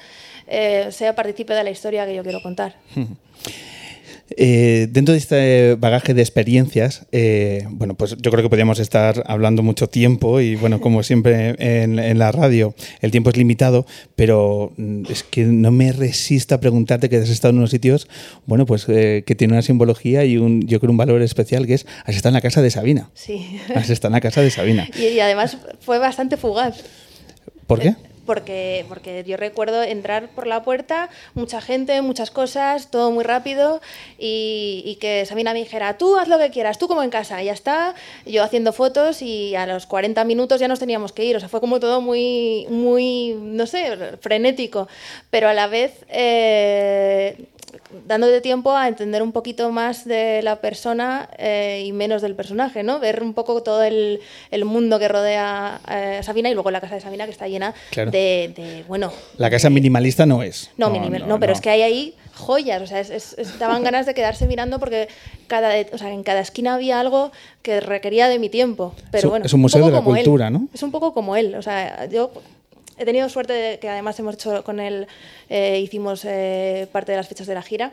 eh, 0.48 0.88
sea 0.92 1.16
partícipe 1.16 1.54
de 1.54 1.64
la 1.64 1.72
historia 1.72 2.06
que 2.06 2.14
yo 2.14 2.24
quiero 2.24 2.42
contar. 2.42 2.76
Eh, 4.32 4.88
dentro 4.90 5.14
de 5.14 5.20
este 5.20 5.76
bagaje 5.76 6.16
de 6.16 6.22
experiencias, 6.22 7.06
eh, 7.12 7.66
bueno, 7.70 7.94
pues 7.94 8.18
yo 8.20 8.32
creo 8.32 8.42
que 8.42 8.50
podríamos 8.50 8.80
estar 8.80 9.24
hablando 9.28 9.62
mucho 9.62 9.88
tiempo 9.88 10.42
y 10.42 10.56
bueno, 10.56 10.82
como 10.82 11.04
siempre 11.04 11.56
en, 11.60 12.00
en 12.00 12.18
la 12.18 12.32
radio, 12.32 12.74
el 13.02 13.12
tiempo 13.12 13.30
es 13.30 13.38
limitado, 13.38 13.86
pero 14.16 14.74
mm, 14.78 15.04
es 15.10 15.22
que 15.24 15.44
no 15.44 15.72
me 15.72 15.92
resisto 15.92 16.56
a 16.56 16.60
preguntarte 16.60 17.08
que 17.08 17.18
has 17.18 17.30
estado 17.30 17.52
en 17.52 17.60
unos 17.60 17.70
sitios, 17.70 18.08
bueno, 18.48 18.66
pues 18.66 18.86
eh, 18.90 19.24
que 19.28 19.36
tiene 19.36 19.54
una 19.54 19.62
simbología 19.62 20.26
y 20.26 20.38
un, 20.38 20.66
yo 20.66 20.80
creo 20.80 20.92
un 20.92 20.98
valor 20.98 21.22
especial 21.22 21.68
que 21.68 21.76
es, 21.76 21.86
has 22.04 22.16
estado 22.16 22.30
en 22.30 22.36
la 22.36 22.42
casa 22.42 22.64
de 22.64 22.72
Sabina. 22.72 23.12
Sí. 23.14 23.60
Has 23.76 23.92
estado 23.92 24.10
en 24.10 24.14
la 24.14 24.22
casa 24.22 24.42
de 24.42 24.50
Sabina. 24.50 24.88
Y, 24.98 25.08
y 25.08 25.20
además 25.20 25.58
fue 25.82 26.00
bastante 26.00 26.38
fugaz. 26.38 26.82
¿Por 27.68 27.80
qué? 27.80 27.96
Porque, 28.26 28.86
porque 28.90 29.24
yo 29.26 29.38
recuerdo 29.38 29.84
entrar 29.84 30.30
por 30.30 30.48
la 30.48 30.64
puerta, 30.64 31.10
mucha 31.34 31.62
gente, 31.62 32.02
muchas 32.02 32.32
cosas, 32.32 32.90
todo 32.90 33.12
muy 33.12 33.24
rápido 33.24 33.82
y, 34.18 34.82
y 34.86 34.96
que 34.96 35.26
Sabina 35.26 35.54
me 35.54 35.60
dijera, 35.60 35.98
tú 35.98 36.18
haz 36.18 36.28
lo 36.28 36.38
que 36.38 36.50
quieras, 36.50 36.78
tú 36.78 36.88
como 36.88 37.04
en 37.04 37.10
casa, 37.10 37.42
y 37.42 37.46
ya 37.46 37.54
está, 37.54 37.94
yo 38.26 38.44
haciendo 38.44 38.74
fotos 38.74 39.22
y 39.22 39.56
a 39.56 39.68
los 39.68 39.86
40 39.86 40.24
minutos 40.26 40.60
ya 40.60 40.68
nos 40.68 40.80
teníamos 40.80 41.12
que 41.12 41.24
ir, 41.24 41.36
o 41.36 41.40
sea, 41.40 41.50
fue 41.50 41.62
como 41.62 41.80
todo 41.80 42.02
muy, 42.02 42.66
muy, 42.70 43.36
no 43.40 43.68
sé, 43.68 43.96
frenético, 44.22 44.88
pero 45.30 45.48
a 45.48 45.54
la 45.54 45.68
vez... 45.68 46.06
eh, 46.10 47.46
dándote 48.08 48.42
tiempo 48.42 48.76
a 48.76 48.88
entender 48.88 49.22
un 49.24 49.32
poquito 49.32 49.72
más 49.72 50.06
de 50.06 50.42
la 50.44 50.62
persona 50.62 51.30
eh, 51.38 51.84
y 51.86 51.92
menos 51.92 52.22
del 52.22 52.36
personaje, 52.36 52.84
¿no? 52.84 53.00
Ver 53.00 53.22
un 53.24 53.34
poco 53.34 53.62
todo 53.64 53.84
el, 53.84 54.20
el 54.52 54.66
mundo 54.66 55.00
que 55.00 55.08
rodea 55.08 55.80
a 55.86 56.24
Sabina 56.24 56.50
y 56.50 56.54
luego 56.54 56.72
la 56.72 56.82
casa 56.82 56.96
de 56.96 57.02
Sabina 57.02 57.26
que 57.26 57.32
está 57.32 57.48
llena 57.48 57.74
Claro. 57.92 58.12
de, 58.12 58.54
de, 58.56 58.84
bueno... 58.88 59.12
La 59.38 59.50
casa 59.50 59.70
minimalista 59.70 60.26
no 60.26 60.44
es. 60.44 60.72
No, 60.78 60.90
minimal- 60.90 61.28
no, 61.28 61.40
pero 61.40 61.54
es 61.54 61.62
que 61.62 61.70
hay 61.70 61.82
ahí 61.82 62.16
joyas, 62.36 62.82
o 62.82 62.88
sea, 62.88 63.00
es- 63.00 63.10
es- 63.10 63.36
es- 63.38 63.60
daban 63.60 63.84
ganas 63.84 64.06
de 64.06 64.14
quedarse 64.14 64.46
mirando 64.48 64.80
porque 64.80 65.08
cada, 65.48 65.74
o 65.94 65.98
sea, 65.98 66.12
en 66.12 66.24
cada 66.24 66.42
esquina 66.42 66.74
había 66.76 67.00
algo 67.00 67.32
que 67.62 67.80
requería 67.80 68.28
de 68.28 68.40
mi 68.40 68.50
tiempo. 68.50 68.94
Pero 69.12 69.28
Es 69.28 69.30
bueno, 69.30 69.46
es 69.46 69.54
un 69.54 69.62
museo 69.62 69.86
de 69.86 69.92
la 69.92 70.00
él. 70.00 70.04
cultura, 70.04 70.50
¿no? 70.50 70.68
Es 70.74 70.84
un 70.84 70.92
poco 70.92 71.14
como 71.14 71.36
él, 71.36 71.56
o 71.56 71.62
sea, 71.62 72.06
yo 72.08 72.32
he 72.98 73.06
tenido 73.06 73.28
suerte 73.30 73.54
de 73.54 73.80
que 73.80 73.90
además 73.90 74.18
hemos 74.20 74.36
hecho 74.36 74.64
con 74.64 74.80
él, 74.80 75.08
eh, 75.50 75.80
hicimos 75.82 76.24
eh, 76.26 76.88
parte 76.92 77.12
de 77.12 77.18
las 77.18 77.28
fechas 77.28 77.48
de 77.48 77.54
la 77.54 77.62
gira 77.62 77.92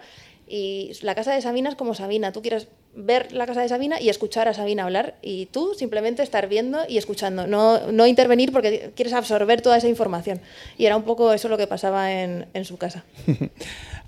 y 0.48 0.92
la 1.02 1.14
casa 1.14 1.32
de 1.34 1.40
Sabina 1.40 1.70
es 1.70 1.76
como 1.76 1.94
Sabina, 1.94 2.32
tú 2.32 2.42
quieres 2.42 2.68
ver 2.94 3.32
la 3.32 3.46
casa 3.46 3.62
de 3.62 3.68
Sabina 3.70 3.98
y 4.00 4.10
escuchar 4.10 4.48
a 4.48 4.52
Sabina 4.54 4.84
hablar 4.84 5.14
y 5.22 5.46
tú 5.46 5.72
simplemente 5.74 6.22
estar 6.22 6.46
viendo 6.46 6.80
y 6.86 6.98
escuchando, 6.98 7.46
no, 7.46 7.90
no 7.90 8.06
intervenir 8.06 8.52
porque 8.52 8.90
quieres 8.94 9.14
absorber 9.14 9.62
toda 9.62 9.78
esa 9.78 9.88
información. 9.88 10.40
Y 10.76 10.84
era 10.84 10.96
un 10.98 11.04
poco 11.04 11.32
eso 11.32 11.48
lo 11.48 11.56
que 11.56 11.66
pasaba 11.66 12.12
en, 12.12 12.46
en 12.54 12.64
su 12.64 12.76
casa. 12.76 13.04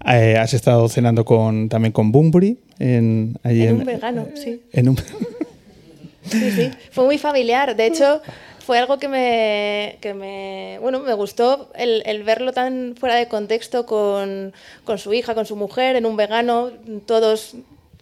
Eh, 0.06 0.36
has 0.36 0.52
estado 0.52 0.86
cenando 0.90 1.24
con, 1.24 1.70
también 1.70 1.90
con 1.92 2.12
Bunbury. 2.12 2.58
En, 2.78 3.38
allí 3.42 3.62
En 3.62 3.76
un 3.76 3.84
vegano, 3.84 4.28
sí. 4.34 4.60
en 4.72 4.90
un- 4.90 4.96
Sí, 6.30 6.50
sí. 6.50 6.70
Fue 6.90 7.04
muy 7.06 7.16
familiar. 7.16 7.74
De 7.74 7.86
hecho, 7.86 8.20
fue 8.64 8.78
algo 8.78 8.99
que 8.99 9.09
me, 9.09 9.99
que 10.00 10.14
me, 10.14 10.78
bueno, 10.80 11.00
me 11.00 11.12
gustó 11.14 11.71
el, 11.76 12.02
el 12.06 12.23
verlo 12.23 12.52
tan 12.52 12.94
fuera 12.99 13.14
de 13.16 13.28
contexto 13.28 13.87
con, 13.87 14.52
con 14.85 14.99
su 14.99 15.12
hija, 15.14 15.35
con 15.35 15.47
su 15.47 15.56
mujer, 15.56 15.97
en 15.97 16.06
un 16.06 16.16
vegano, 16.16 16.71
todos 17.06 17.54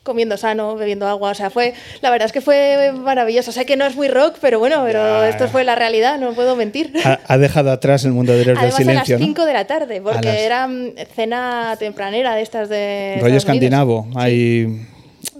comiendo 0.04 0.36
sano, 0.36 0.74
bebiendo 0.74 1.06
agua. 1.06 1.30
O 1.30 1.34
sea, 1.34 1.48
fue, 1.50 1.74
la 2.00 2.10
verdad 2.10 2.26
es 2.26 2.32
que 2.32 2.40
fue 2.40 2.90
maravilloso. 2.92 3.52
Sé 3.52 3.64
que 3.66 3.76
no 3.76 3.84
es 3.86 3.94
muy 3.94 4.08
rock, 4.08 4.36
pero 4.40 4.58
bueno, 4.58 4.82
pero 4.84 4.98
Ya. 4.98 5.28
esto 5.28 5.46
fue 5.48 5.62
la 5.62 5.76
realidad, 5.76 6.18
no 6.18 6.32
puedo 6.32 6.56
mentir. 6.56 6.92
ha, 7.04 7.20
ha 7.28 7.38
dejado 7.38 7.70
atrás 7.70 8.04
el 8.04 8.10
mundo 8.10 8.32
de 8.32 8.38
los 8.38 8.46
del 8.48 8.56
Además 8.58 8.74
a 8.74 8.78
las 8.94 9.06
silencio. 9.06 9.18
¿no? 9.20 9.24
5 9.26 9.46
de 9.46 9.52
la 9.52 9.66
tarde, 9.68 10.00
porque 10.02 10.26
las- 10.26 10.38
era 10.38 10.66
mm, 10.66 10.94
cena 11.14 11.76
tempranera 11.78 12.34
de 12.34 12.42
estas 12.42 12.68
de... 12.68 13.18
Rollo 13.20 13.36
escandinavo. 13.36 14.08
Hay, 14.16 14.86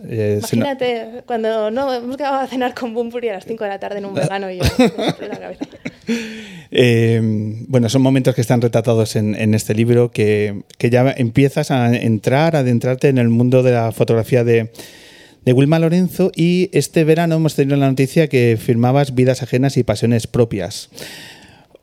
eh, 0.08 0.38
no- 0.40 0.46
Imagínate, 0.56 1.22
cuando 1.26 1.70
no, 1.70 1.92
hemos 1.92 2.16
quedado 2.16 2.36
a 2.36 2.46
cenar 2.46 2.74
con 2.74 2.94
Bumburi 2.94 3.28
a 3.28 3.34
las 3.34 3.44
5 3.46 3.64
de 3.64 3.70
la 3.70 3.78
tarde 3.78 3.98
en 3.98 4.04
un 4.06 4.14
vegano 4.14 4.50
y 4.50 4.58
yo 4.58 4.64
la 5.28 5.38
cabeza. 5.38 5.64
Eh, 6.70 7.20
bueno, 7.68 7.88
son 7.88 8.02
momentos 8.02 8.34
que 8.34 8.40
están 8.40 8.60
retratados 8.60 9.16
en, 9.16 9.34
en 9.34 9.54
este 9.54 9.74
libro 9.74 10.10
que, 10.10 10.62
que 10.78 10.90
ya 10.90 11.12
empiezas 11.16 11.70
a 11.70 11.94
entrar, 11.94 12.56
a 12.56 12.60
adentrarte 12.60 13.08
en 13.08 13.18
el 13.18 13.28
mundo 13.28 13.62
de 13.62 13.72
la 13.72 13.92
fotografía 13.92 14.42
de, 14.44 14.70
de 15.44 15.52
Wilma 15.52 15.78
Lorenzo 15.78 16.32
y 16.34 16.70
este 16.72 17.04
verano 17.04 17.36
hemos 17.36 17.54
tenido 17.54 17.76
la 17.76 17.88
noticia 17.88 18.28
que 18.28 18.58
firmabas 18.60 19.14
Vidas 19.14 19.42
ajenas 19.42 19.76
y 19.76 19.82
pasiones 19.82 20.26
propias. 20.26 20.88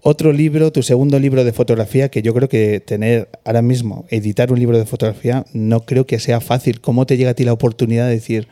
Otro 0.01 0.31
libro, 0.31 0.71
tu 0.71 0.81
segundo 0.81 1.19
libro 1.19 1.43
de 1.43 1.51
fotografía, 1.51 2.09
que 2.09 2.21
yo 2.21 2.33
creo 2.33 2.47
que 2.47 2.79
tener 2.79 3.27
ahora 3.43 3.61
mismo, 3.61 4.05
editar 4.09 4.51
un 4.51 4.57
libro 4.59 4.77
de 4.77 4.85
fotografía, 4.85 5.45
no 5.53 5.81
creo 5.81 6.05
que 6.05 6.19
sea 6.19 6.39
fácil. 6.39 6.79
¿Cómo 6.79 7.05
te 7.05 7.17
llega 7.17 7.31
a 7.31 7.33
ti 7.33 7.43
la 7.43 7.51
oportunidad 7.53 8.05
de 8.07 8.13
decir, 8.13 8.47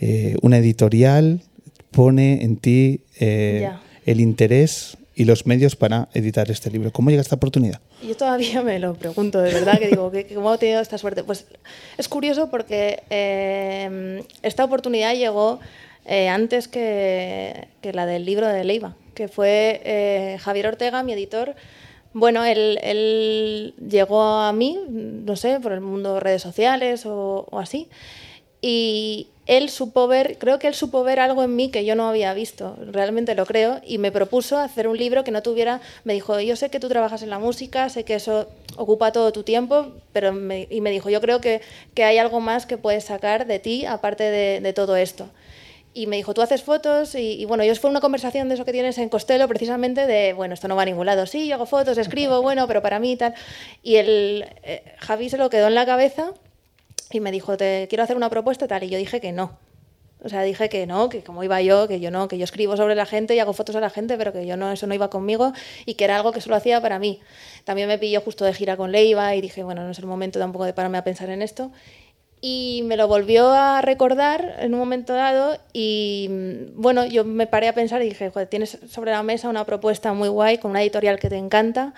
eh, 0.00 0.36
una 0.42 0.58
editorial 0.58 1.40
pone 1.90 2.44
en 2.44 2.56
ti 2.56 3.00
eh, 3.18 3.68
el 4.06 4.20
interés 4.20 4.96
y 5.14 5.24
los 5.24 5.44
medios 5.44 5.74
para 5.74 6.08
editar 6.14 6.48
este 6.52 6.70
libro? 6.70 6.92
¿Cómo 6.92 7.10
llega 7.10 7.20
esta 7.22 7.34
oportunidad? 7.34 7.80
Yo 8.06 8.16
todavía 8.16 8.62
me 8.62 8.78
lo 8.78 8.94
pregunto, 8.94 9.40
de 9.42 9.52
verdad, 9.52 9.80
que 9.80 9.88
digo, 9.88 10.08
¿qué- 10.12 10.26
¿cómo 10.32 10.54
he 10.54 10.58
tenido 10.58 10.80
esta 10.80 10.98
suerte? 10.98 11.24
Pues 11.24 11.46
es 11.98 12.06
curioso 12.08 12.48
porque 12.48 13.02
eh, 13.10 14.22
esta 14.42 14.64
oportunidad 14.64 15.14
llegó 15.16 15.58
eh, 16.04 16.28
antes 16.28 16.68
que, 16.68 17.68
que 17.80 17.92
la 17.92 18.06
del 18.06 18.24
libro 18.24 18.46
de 18.48 18.64
Leiva, 18.64 18.96
que 19.14 19.28
fue 19.28 19.80
eh, 19.84 20.38
Javier 20.40 20.68
Ortega, 20.68 21.02
mi 21.02 21.12
editor. 21.12 21.54
Bueno, 22.14 22.44
él, 22.44 22.78
él 22.82 23.74
llegó 23.88 24.22
a 24.22 24.52
mí, 24.52 24.78
no 24.88 25.34
sé, 25.36 25.60
por 25.60 25.72
el 25.72 25.80
mundo 25.80 26.14
de 26.14 26.20
redes 26.20 26.42
sociales 26.42 27.06
o, 27.06 27.46
o 27.50 27.58
así, 27.58 27.88
y 28.60 29.28
él 29.46 29.70
supo 29.70 30.06
ver, 30.06 30.38
creo 30.38 30.58
que 30.58 30.68
él 30.68 30.74
supo 30.74 31.02
ver 31.02 31.18
algo 31.18 31.42
en 31.42 31.56
mí 31.56 31.70
que 31.70 31.84
yo 31.84 31.96
no 31.96 32.08
había 32.08 32.32
visto, 32.32 32.76
realmente 32.80 33.34
lo 33.34 33.44
creo, 33.44 33.80
y 33.84 33.98
me 33.98 34.12
propuso 34.12 34.58
hacer 34.58 34.86
un 34.86 34.96
libro 34.96 35.24
que 35.24 35.32
no 35.32 35.42
tuviera, 35.42 35.80
me 36.04 36.12
dijo, 36.12 36.38
yo 36.38 36.54
sé 36.54 36.70
que 36.70 36.78
tú 36.78 36.88
trabajas 36.88 37.22
en 37.22 37.30
la 37.30 37.38
música, 37.38 37.88
sé 37.88 38.04
que 38.04 38.14
eso 38.14 38.48
ocupa 38.76 39.10
todo 39.10 39.32
tu 39.32 39.42
tiempo, 39.42 39.88
pero 40.12 40.32
me, 40.32 40.68
y 40.70 40.80
me 40.80 40.90
dijo, 40.90 41.10
yo 41.10 41.20
creo 41.20 41.40
que, 41.40 41.60
que 41.94 42.04
hay 42.04 42.18
algo 42.18 42.40
más 42.40 42.66
que 42.66 42.76
puedes 42.76 43.04
sacar 43.04 43.46
de 43.46 43.58
ti 43.58 43.84
aparte 43.84 44.24
de, 44.24 44.60
de 44.60 44.72
todo 44.72 44.96
esto. 44.96 45.28
Y 45.94 46.06
me 46.06 46.16
dijo, 46.16 46.32
tú 46.32 46.40
haces 46.40 46.62
fotos 46.62 47.14
y, 47.14 47.40
y 47.40 47.44
bueno, 47.44 47.64
yo 47.64 47.74
fue 47.74 47.90
una 47.90 48.00
conversación 48.00 48.48
de 48.48 48.54
eso 48.54 48.64
que 48.64 48.72
tienes 48.72 48.96
en 48.98 49.08
Costello 49.10 49.46
precisamente 49.46 50.06
de, 50.06 50.32
bueno, 50.32 50.54
esto 50.54 50.66
no 50.68 50.76
va 50.76 50.82
a 50.82 50.86
ningún 50.86 51.04
lado, 51.04 51.26
sí, 51.26 51.46
yo 51.48 51.56
hago 51.56 51.66
fotos, 51.66 51.98
escribo, 51.98 52.40
bueno, 52.40 52.66
pero 52.66 52.80
para 52.80 52.98
mí 52.98 53.12
y 53.12 53.16
tal. 53.16 53.34
Y 53.82 53.96
el, 53.96 54.46
eh, 54.62 54.94
Javi 54.98 55.28
se 55.28 55.36
lo 55.36 55.50
quedó 55.50 55.68
en 55.68 55.74
la 55.74 55.84
cabeza 55.84 56.32
y 57.10 57.20
me 57.20 57.30
dijo, 57.30 57.56
te 57.56 57.86
quiero 57.88 58.04
hacer 58.04 58.16
una 58.16 58.30
propuesta 58.30 58.66
tal, 58.66 58.84
y 58.84 58.88
yo 58.88 58.96
dije 58.96 59.20
que 59.20 59.32
no. 59.32 59.58
O 60.24 60.28
sea, 60.28 60.42
dije 60.42 60.68
que 60.68 60.86
no, 60.86 61.08
que 61.08 61.24
como 61.24 61.42
iba 61.42 61.60
yo, 61.62 61.88
que 61.88 61.98
yo 61.98 62.12
no, 62.12 62.28
que 62.28 62.38
yo 62.38 62.44
escribo 62.44 62.76
sobre 62.76 62.94
la 62.94 63.06
gente 63.06 63.34
y 63.34 63.40
hago 63.40 63.52
fotos 63.52 63.74
a 63.74 63.80
la 63.80 63.90
gente, 63.90 64.16
pero 64.16 64.32
que 64.32 64.46
yo 64.46 64.56
no, 64.56 64.70
eso 64.70 64.86
no 64.86 64.94
iba 64.94 65.10
conmigo 65.10 65.52
y 65.84 65.94
que 65.94 66.04
era 66.04 66.14
algo 66.16 66.30
que 66.30 66.40
solo 66.40 66.54
hacía 66.54 66.80
para 66.80 67.00
mí. 67.00 67.20
También 67.64 67.88
me 67.88 67.98
pilló 67.98 68.20
justo 68.20 68.44
de 68.44 68.54
gira 68.54 68.76
con 68.76 68.92
Leiva 68.92 69.34
y 69.34 69.40
dije, 69.40 69.64
bueno, 69.64 69.82
no 69.82 69.90
es 69.90 69.98
el 69.98 70.06
momento 70.06 70.38
tampoco 70.38 70.64
de 70.64 70.74
pararme 70.74 70.98
a 70.98 71.02
pensar 71.02 71.28
en 71.30 71.42
esto. 71.42 71.72
Y 72.44 72.82
me 72.86 72.96
lo 72.96 73.06
volvió 73.06 73.52
a 73.52 73.80
recordar 73.82 74.56
en 74.58 74.74
un 74.74 74.80
momento 74.80 75.14
dado 75.14 75.58
y 75.72 76.26
mm, 76.28 76.80
bueno, 76.82 77.06
yo 77.06 77.24
me 77.24 77.46
paré 77.46 77.68
a 77.68 77.72
pensar 77.72 78.02
y 78.02 78.08
dije, 78.08 78.30
joder, 78.30 78.48
tienes 78.48 78.78
sobre 78.90 79.12
la 79.12 79.22
mesa 79.22 79.48
una 79.48 79.64
propuesta 79.64 80.12
muy 80.12 80.28
guay 80.28 80.58
con 80.58 80.72
una 80.72 80.82
editorial 80.82 81.20
que 81.20 81.30
te 81.30 81.36
encanta 81.36 81.94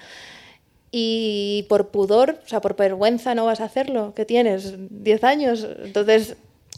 y 0.97 1.65
por 1.69 1.89
pudor, 1.89 2.39
o 2.45 2.49
sea, 2.49 2.61
por 2.61 2.77
vergüenza 2.77 3.35
no 3.35 3.47
vas 3.47 3.61
a 3.61 3.65
hacerlo, 3.65 4.15
que 4.15 4.25
tienes 4.25 4.75
10 4.91 5.25
años. 5.25 5.67
Entonces 5.83 6.37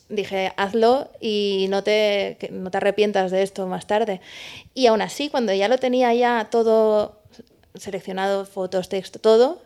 dije, 0.09 0.53
hazlo 0.57 1.11
y 1.21 1.67
no 1.69 1.83
te, 1.83 2.39
no 2.51 2.71
te 2.71 2.79
arrepientas 2.79 3.31
de 3.31 3.43
esto 3.43 3.67
más 3.67 3.87
tarde. 3.87 4.21
Y 4.75 4.87
aún 4.87 5.03
así, 5.03 5.29
cuando 5.29 5.53
ya 5.53 5.69
lo 5.69 5.79
tenía 5.79 6.15
ya 6.15 6.49
todo 6.51 7.21
seleccionado, 7.75 8.47
fotos, 8.47 8.89
texto, 8.89 9.19
todo, 9.19 9.61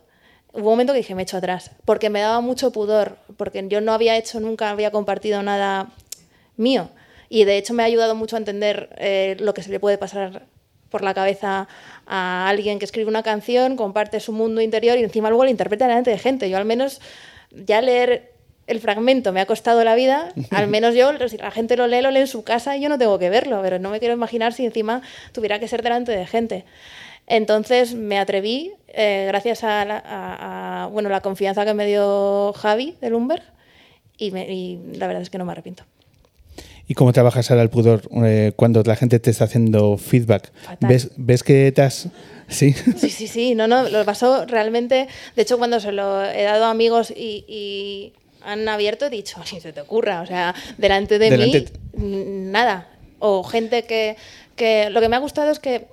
hubo 0.53 0.63
un 0.63 0.73
momento 0.73 0.93
que 0.93 0.97
dije, 0.97 1.15
me 1.15 1.23
echo 1.23 1.37
atrás, 1.37 1.71
porque 1.85 2.09
me 2.09 2.19
daba 2.19 2.41
mucho 2.41 2.71
pudor, 2.71 3.17
porque 3.37 3.65
yo 3.67 3.81
no 3.81 3.93
había 3.93 4.17
hecho, 4.17 4.39
nunca 4.39 4.69
había 4.69 4.91
compartido 4.91 5.41
nada 5.43 5.89
mío. 6.57 6.89
Y 7.29 7.45
de 7.45 7.57
hecho 7.57 7.73
me 7.73 7.83
ha 7.83 7.85
ayudado 7.85 8.15
mucho 8.15 8.35
a 8.35 8.39
entender 8.39 8.89
eh, 8.97 9.37
lo 9.39 9.53
que 9.53 9.63
se 9.63 9.69
le 9.69 9.79
puede 9.79 9.97
pasar 9.97 10.47
por 10.89 11.01
la 11.01 11.13
cabeza 11.13 11.67
a 12.05 12.49
alguien 12.49 12.77
que 12.77 12.85
escribe 12.85 13.09
una 13.09 13.23
canción, 13.23 13.77
comparte 13.77 14.19
su 14.19 14.33
mundo 14.33 14.61
interior 14.61 14.97
y 14.97 15.03
encima 15.03 15.29
luego 15.29 15.45
la 15.45 15.51
interpreta 15.51 15.87
delante 15.87 16.11
de 16.11 16.17
gente. 16.17 16.49
Yo 16.49 16.57
al 16.57 16.65
menos 16.65 16.99
ya 17.51 17.81
leer 17.81 18.33
el 18.67 18.79
fragmento 18.79 19.31
me 19.31 19.41
ha 19.41 19.45
costado 19.45 19.83
la 19.83 19.95
vida, 19.95 20.33
al 20.51 20.67
menos 20.67 20.93
yo, 20.93 21.11
si 21.29 21.37
la 21.37 21.51
gente 21.51 21.77
lo 21.77 21.87
lee, 21.87 22.01
lo 22.01 22.11
lee 22.11 22.21
en 22.21 22.27
su 22.27 22.43
casa 22.43 22.75
y 22.77 22.81
yo 22.81 22.89
no 22.89 22.97
tengo 22.97 23.17
que 23.17 23.29
verlo, 23.29 23.61
pero 23.63 23.79
no 23.79 23.89
me 23.89 23.99
quiero 23.99 24.13
imaginar 24.13 24.53
si 24.53 24.65
encima 24.65 25.01
tuviera 25.31 25.59
que 25.59 25.67
ser 25.67 25.81
delante 25.81 26.11
de 26.11 26.27
gente. 26.27 26.65
Entonces 27.33 27.93
me 27.95 28.19
atreví, 28.19 28.73
eh, 28.89 29.23
gracias 29.29 29.63
a 29.63 29.85
la, 29.85 29.97
a- 30.05 30.83
a, 30.83 30.87
bueno, 30.87 31.07
la 31.07 31.21
confianza 31.21 31.63
que 31.63 31.73
me 31.73 31.85
dio 31.87 32.51
Javi 32.53 32.95
de 32.99 33.09
Lumberg, 33.09 33.41
y, 34.17 34.31
me- 34.31 34.51
y 34.53 34.79
la 34.97 35.07
verdad 35.07 35.21
es 35.21 35.29
que 35.29 35.37
no 35.37 35.45
me 35.45 35.53
arrepiento. 35.53 35.85
¿Y 36.89 36.93
cómo 36.93 37.13
trabajas 37.13 37.49
ahora 37.49 37.63
el 37.63 37.69
pudor 37.69 38.01
eh, 38.25 38.51
cuando 38.57 38.83
la 38.83 38.97
gente 38.97 39.17
te 39.19 39.29
está 39.31 39.45
haciendo 39.45 39.97
feedback? 39.97 40.51
¿Ves, 40.81 41.11
¿Ves 41.15 41.41
que 41.43 41.71
te 41.71 41.81
has...? 41.83 42.09
Sí. 42.49 42.73
Sí, 42.97 43.09
sí, 43.09 43.27
sí, 43.29 43.55
no, 43.55 43.65
no, 43.65 43.87
lo 43.87 44.03
pasó 44.03 44.45
realmente. 44.45 45.07
De 45.37 45.41
hecho, 45.41 45.57
cuando 45.57 45.79
se 45.79 45.93
lo 45.93 46.21
he 46.25 46.43
dado 46.43 46.65
a 46.65 46.69
amigos 46.71 47.11
y, 47.15 47.45
y 47.47 48.11
han 48.43 48.67
abierto, 48.67 49.05
he 49.05 49.09
dicho, 49.09 49.41
si 49.45 49.61
se 49.61 49.71
te 49.71 49.79
ocurra, 49.79 50.19
o 50.21 50.25
sea, 50.25 50.53
delante 50.77 51.17
de 51.17 51.29
Delante- 51.29 51.71
mí, 51.93 52.05
nada. 52.51 52.89
O 53.19 53.43
gente 53.45 53.83
que, 53.83 54.17
que. 54.57 54.89
Lo 54.89 54.99
que 54.99 55.07
me 55.07 55.15
ha 55.15 55.19
gustado 55.19 55.49
es 55.49 55.59
que, 55.59 55.87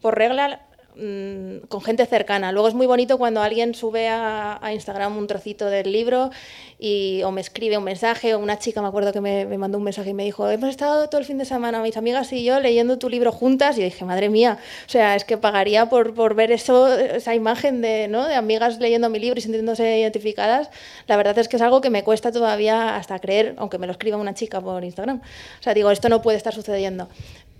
por 0.00 0.16
regla, 0.16 0.60
mm, 0.98 1.66
con 1.68 1.80
gente 1.80 2.04
cercana. 2.06 2.52
Luego 2.52 2.68
es 2.68 2.74
muy 2.74 2.86
bonito 2.86 3.18
cuando 3.18 3.40
alguien 3.40 3.74
sube 3.74 4.08
a, 4.08 4.60
Instagram 4.72 5.16
un 5.16 5.26
trocito 5.26 5.66
del 5.66 5.92
libro 5.92 6.30
y, 6.78 7.22
o 7.22 7.30
me 7.30 7.40
escribe 7.40 7.78
un 7.78 7.84
mensaje, 7.84 8.34
o 8.34 8.38
una 8.38 8.58
chica 8.58 8.82
me 8.82 8.88
acuerdo 8.88 9.12
que 9.12 9.20
me, 9.20 9.46
me 9.46 9.58
mandó 9.58 9.78
un 9.78 9.84
mensaje 9.84 10.10
y 10.10 10.14
me 10.14 10.24
dijo, 10.24 10.48
hemos 10.50 10.68
estado 10.70 11.08
todo 11.08 11.20
el 11.20 11.26
fin 11.26 11.38
de 11.38 11.44
semana, 11.44 11.80
mis 11.82 11.96
amigas 11.96 12.32
y 12.32 12.44
yo, 12.44 12.60
leyendo 12.60 12.98
tu 12.98 13.08
libro 13.08 13.32
juntas, 13.32 13.78
y 13.78 13.82
dije, 13.82 14.04
madre 14.04 14.28
mía, 14.28 14.58
o 14.86 14.88
sea, 14.88 15.16
es 15.16 15.24
que 15.24 15.38
pagaría 15.38 15.88
por, 15.88 16.14
por 16.14 16.34
ver 16.34 16.52
eso, 16.52 16.88
esa 16.98 17.34
imagen 17.34 17.80
de, 17.80 18.08
¿no? 18.08 18.26
de 18.26 18.34
amigas 18.34 18.78
leyendo 18.78 19.10
mi 19.10 19.18
libro 19.18 19.38
y 19.38 19.42
sintiéndose 19.42 19.98
identificadas. 19.98 20.70
La 21.06 21.16
verdad 21.16 21.38
es 21.38 21.48
que 21.48 21.56
es 21.56 21.62
algo 21.62 21.80
que 21.80 21.90
me 21.90 22.04
cuesta 22.04 22.32
todavía 22.32 22.96
hasta 22.96 23.18
creer, 23.18 23.54
aunque 23.58 23.78
me 23.78 23.86
lo 23.86 23.92
escriba 23.92 24.16
una 24.16 24.34
chica 24.34 24.60
por 24.60 24.84
Instagram. 24.84 25.20
O 25.60 25.62
sea, 25.62 25.74
digo, 25.74 25.90
esto 25.90 26.08
no 26.08 26.22
puede 26.22 26.36
estar 26.36 26.54
sucediendo. 26.54 27.08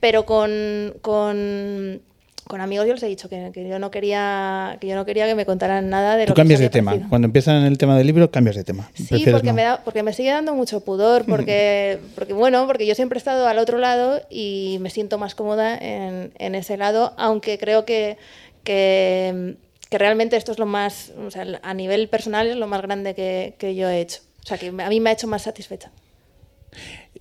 Pero 0.00 0.24
con, 0.24 0.94
con 1.00 2.00
con 2.48 2.60
amigos 2.60 2.86
yo 2.86 2.94
les 2.94 3.02
he 3.02 3.06
dicho 3.06 3.28
que, 3.28 3.50
que 3.52 3.68
yo 3.68 3.78
no 3.78 3.90
quería 3.90 4.76
que 4.80 4.88
yo 4.88 4.96
no 4.96 5.04
quería 5.04 5.26
que 5.26 5.34
me 5.34 5.46
contaran 5.46 5.88
nada 5.88 6.16
de 6.16 6.24
Tú 6.24 6.30
lo 6.30 6.34
que 6.34 6.40
cambias 6.40 6.60
de 6.60 6.70
tema. 6.70 6.90
parecido. 6.90 7.08
Cuando 7.10 7.26
empiezan 7.26 7.64
el 7.64 7.78
tema 7.78 7.96
del 7.96 8.06
libro, 8.06 8.30
cambias 8.30 8.56
de 8.56 8.64
tema. 8.64 8.90
Sí, 8.94 9.24
porque, 9.30 9.48
no. 9.48 9.54
me 9.54 9.62
da, 9.62 9.82
porque 9.84 10.02
me 10.02 10.12
sigue 10.12 10.30
dando 10.30 10.54
mucho 10.54 10.80
pudor, 10.80 11.24
porque, 11.26 11.98
porque 12.14 12.32
bueno, 12.32 12.66
porque 12.66 12.86
yo 12.86 12.94
siempre 12.94 13.18
he 13.18 13.20
estado 13.20 13.46
al 13.46 13.58
otro 13.58 13.78
lado 13.78 14.20
y 14.30 14.78
me 14.80 14.90
siento 14.90 15.18
más 15.18 15.34
cómoda 15.34 15.76
en, 15.76 16.32
en 16.38 16.54
ese 16.54 16.76
lado, 16.76 17.14
aunque 17.16 17.58
creo 17.58 17.84
que, 17.84 18.16
que, 18.64 19.56
que 19.90 19.98
realmente 19.98 20.36
esto 20.36 20.52
es 20.52 20.58
lo 20.58 20.66
más, 20.66 21.12
o 21.24 21.30
sea, 21.30 21.46
a 21.62 21.74
nivel 21.74 22.08
personal 22.08 22.48
es 22.48 22.56
lo 22.56 22.66
más 22.66 22.82
grande 22.82 23.14
que, 23.14 23.54
que 23.58 23.74
yo 23.74 23.88
he 23.88 24.00
hecho. 24.00 24.20
O 24.44 24.46
sea, 24.48 24.58
que 24.58 24.68
a 24.68 24.88
mí 24.88 25.00
me 25.00 25.10
ha 25.10 25.12
hecho 25.12 25.26
más 25.26 25.42
satisfecha. 25.42 25.90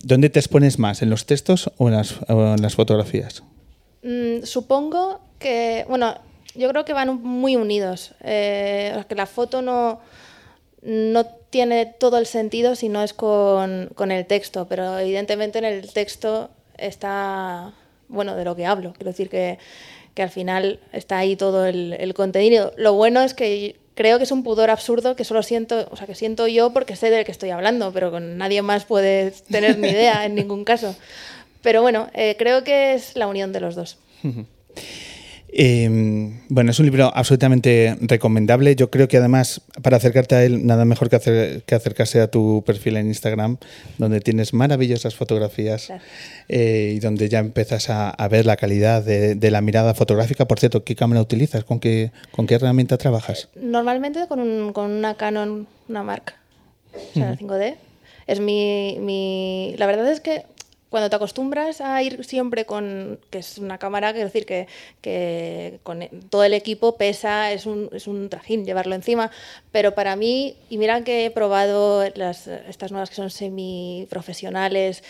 ¿Dónde 0.02 0.30
te 0.30 0.38
expones 0.38 0.78
más? 0.78 1.02
¿En 1.02 1.10
los 1.10 1.26
textos 1.26 1.70
o 1.76 1.88
en 1.88 1.94
las, 1.94 2.16
o 2.28 2.54
en 2.54 2.62
las 2.62 2.74
fotografías? 2.74 3.42
Mm, 4.08 4.44
supongo 4.44 5.20
que, 5.38 5.84
bueno, 5.86 6.14
yo 6.54 6.70
creo 6.70 6.86
que 6.86 6.94
van 6.94 7.22
muy 7.22 7.56
unidos. 7.56 8.12
Eh, 8.22 9.04
que 9.06 9.14
la 9.14 9.26
foto 9.26 9.60
no, 9.60 10.00
no 10.80 11.26
tiene 11.50 11.84
todo 11.84 12.16
el 12.16 12.24
sentido 12.24 12.74
si 12.74 12.88
no 12.88 13.02
es 13.02 13.12
con, 13.12 13.90
con 13.94 14.10
el 14.10 14.24
texto, 14.24 14.66
pero 14.66 14.98
evidentemente 14.98 15.58
en 15.58 15.66
el 15.66 15.92
texto 15.92 16.48
está, 16.78 17.74
bueno, 18.08 18.34
de 18.34 18.44
lo 18.46 18.56
que 18.56 18.64
hablo. 18.64 18.94
Quiero 18.94 19.10
decir 19.10 19.28
que, 19.28 19.58
que 20.14 20.22
al 20.22 20.30
final 20.30 20.80
está 20.94 21.18
ahí 21.18 21.36
todo 21.36 21.66
el, 21.66 21.92
el 21.92 22.14
contenido. 22.14 22.72
Lo 22.78 22.94
bueno 22.94 23.20
es 23.20 23.34
que 23.34 23.76
creo 23.94 24.16
que 24.16 24.24
es 24.24 24.32
un 24.32 24.42
pudor 24.42 24.70
absurdo 24.70 25.16
que 25.16 25.24
solo 25.24 25.42
siento, 25.42 25.86
o 25.90 25.96
sea, 25.96 26.06
que 26.06 26.14
siento 26.14 26.46
yo 26.46 26.72
porque 26.72 26.96
sé 26.96 27.10
del 27.10 27.26
que 27.26 27.32
estoy 27.32 27.50
hablando, 27.50 27.92
pero 27.92 28.10
con 28.10 28.38
nadie 28.38 28.62
más 28.62 28.86
puede 28.86 29.32
tener 29.50 29.76
ni 29.78 29.88
idea 29.88 30.24
en 30.24 30.34
ningún 30.34 30.64
caso. 30.64 30.96
Pero 31.62 31.82
bueno, 31.82 32.08
eh, 32.14 32.36
creo 32.38 32.64
que 32.64 32.94
es 32.94 33.16
la 33.16 33.26
unión 33.26 33.52
de 33.52 33.60
los 33.60 33.74
dos. 33.74 33.98
Eh, 35.50 35.88
bueno, 36.50 36.70
es 36.70 36.78
un 36.78 36.84
libro 36.84 37.10
absolutamente 37.14 37.96
recomendable. 38.02 38.76
Yo 38.76 38.90
creo 38.90 39.08
que 39.08 39.16
además, 39.16 39.62
para 39.82 39.96
acercarte 39.96 40.34
a 40.34 40.44
él, 40.44 40.66
nada 40.66 40.84
mejor 40.84 41.08
que, 41.08 41.16
hacer, 41.16 41.62
que 41.62 41.74
acercarse 41.74 42.20
a 42.20 42.30
tu 42.30 42.62
perfil 42.66 42.98
en 42.98 43.06
Instagram, 43.06 43.56
donde 43.96 44.20
tienes 44.20 44.52
maravillosas 44.52 45.14
fotografías 45.14 45.86
Claro. 45.86 46.02
eh, 46.50 46.92
y 46.96 47.00
donde 47.00 47.30
ya 47.30 47.38
empiezas 47.38 47.88
a, 47.88 48.10
a 48.10 48.28
ver 48.28 48.44
la 48.44 48.56
calidad 48.56 49.02
de, 49.02 49.36
de 49.36 49.50
la 49.50 49.62
mirada 49.62 49.94
fotográfica. 49.94 50.46
Por 50.46 50.60
cierto, 50.60 50.84
¿qué 50.84 50.94
cámara 50.94 51.22
utilizas? 51.22 51.64
¿Con 51.64 51.80
qué, 51.80 52.12
con 52.30 52.46
qué 52.46 52.56
herramienta 52.56 52.98
trabajas? 52.98 53.48
Normalmente 53.56 54.26
con, 54.28 54.40
un- 54.40 54.72
con 54.74 54.90
una 54.90 55.14
Canon, 55.16 55.66
una 55.88 56.02
marca, 56.02 56.36
o 56.92 57.14
sea, 57.14 57.36
5D. 57.38 57.76
Es 58.26 58.40
mi, 58.40 58.98
mi... 59.00 59.74
La 59.78 59.86
verdad 59.86 60.12
es 60.12 60.20
que 60.20 60.42
cuando 60.90 61.10
te 61.10 61.16
acostumbras 61.16 61.80
a 61.80 62.02
ir 62.02 62.24
siempre 62.24 62.64
con, 62.64 63.18
que 63.30 63.38
es 63.38 63.58
una 63.58 63.78
cámara, 63.78 64.12
quiero 64.12 64.26
decir 64.26 64.46
que, 64.46 64.66
que 65.00 65.80
con 65.82 66.00
todo 66.30 66.44
el 66.44 66.54
equipo 66.54 66.96
pesa, 66.96 67.52
es 67.52 67.66
un, 67.66 67.90
es 67.92 68.06
un 68.06 68.28
trajín 68.28 68.64
llevarlo 68.64 68.94
encima, 68.94 69.30
pero 69.70 69.94
para 69.94 70.16
mí, 70.16 70.56
y 70.70 70.78
mira 70.78 71.02
que 71.04 71.26
he 71.26 71.30
probado 71.30 72.04
las, 72.14 72.46
estas 72.46 72.90
nuevas 72.90 73.10
que 73.10 73.16
son 73.16 73.30
semiprofesionales, 73.30 75.04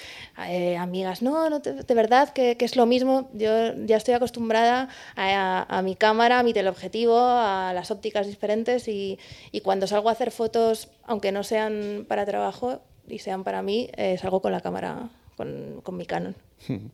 eh, 0.49 0.77
amigas, 0.77 1.23
no, 1.23 1.49
no, 1.49 1.61
de, 1.61 1.95
verdad 1.95 2.31
que, 2.31 2.57
que 2.57 2.65
es 2.65 2.77
lo 2.77 2.87
mismo, 2.87 3.31
yo 3.33 3.75
ya 3.87 3.97
estoy 3.97 4.15
acostumbrada 4.15 4.89
a, 5.17 5.79
a 5.79 5.83
mi 5.83 5.95
cámara, 5.95 6.41
a 6.41 6.43
mi 6.43 6.53
teleobjetivo, 6.53 7.19
a 7.19 7.73
las 7.75 7.91
ópticas 7.91 8.27
diferentes 8.27 8.89
y, 8.89 9.19
y 9.53 9.61
cuando 9.61 9.87
salgo 9.87 10.09
a 10.09 10.13
hacer 10.13 10.31
fotos, 10.31 10.89
aunque 11.05 11.33
no 11.33 11.45
sean 11.45 12.05
para 12.09 12.27
trabajo 12.27 12.81
y 13.09 13.19
sean 13.21 13.45
para 13.45 13.63
mí, 13.63 13.91
eh, 13.97 14.17
salgo 14.19 14.41
con 14.41 14.53
la 14.53 14.61
cámara, 14.61 15.09
con, 15.39 15.97
mi 15.97 16.05
Canon. 16.05 16.35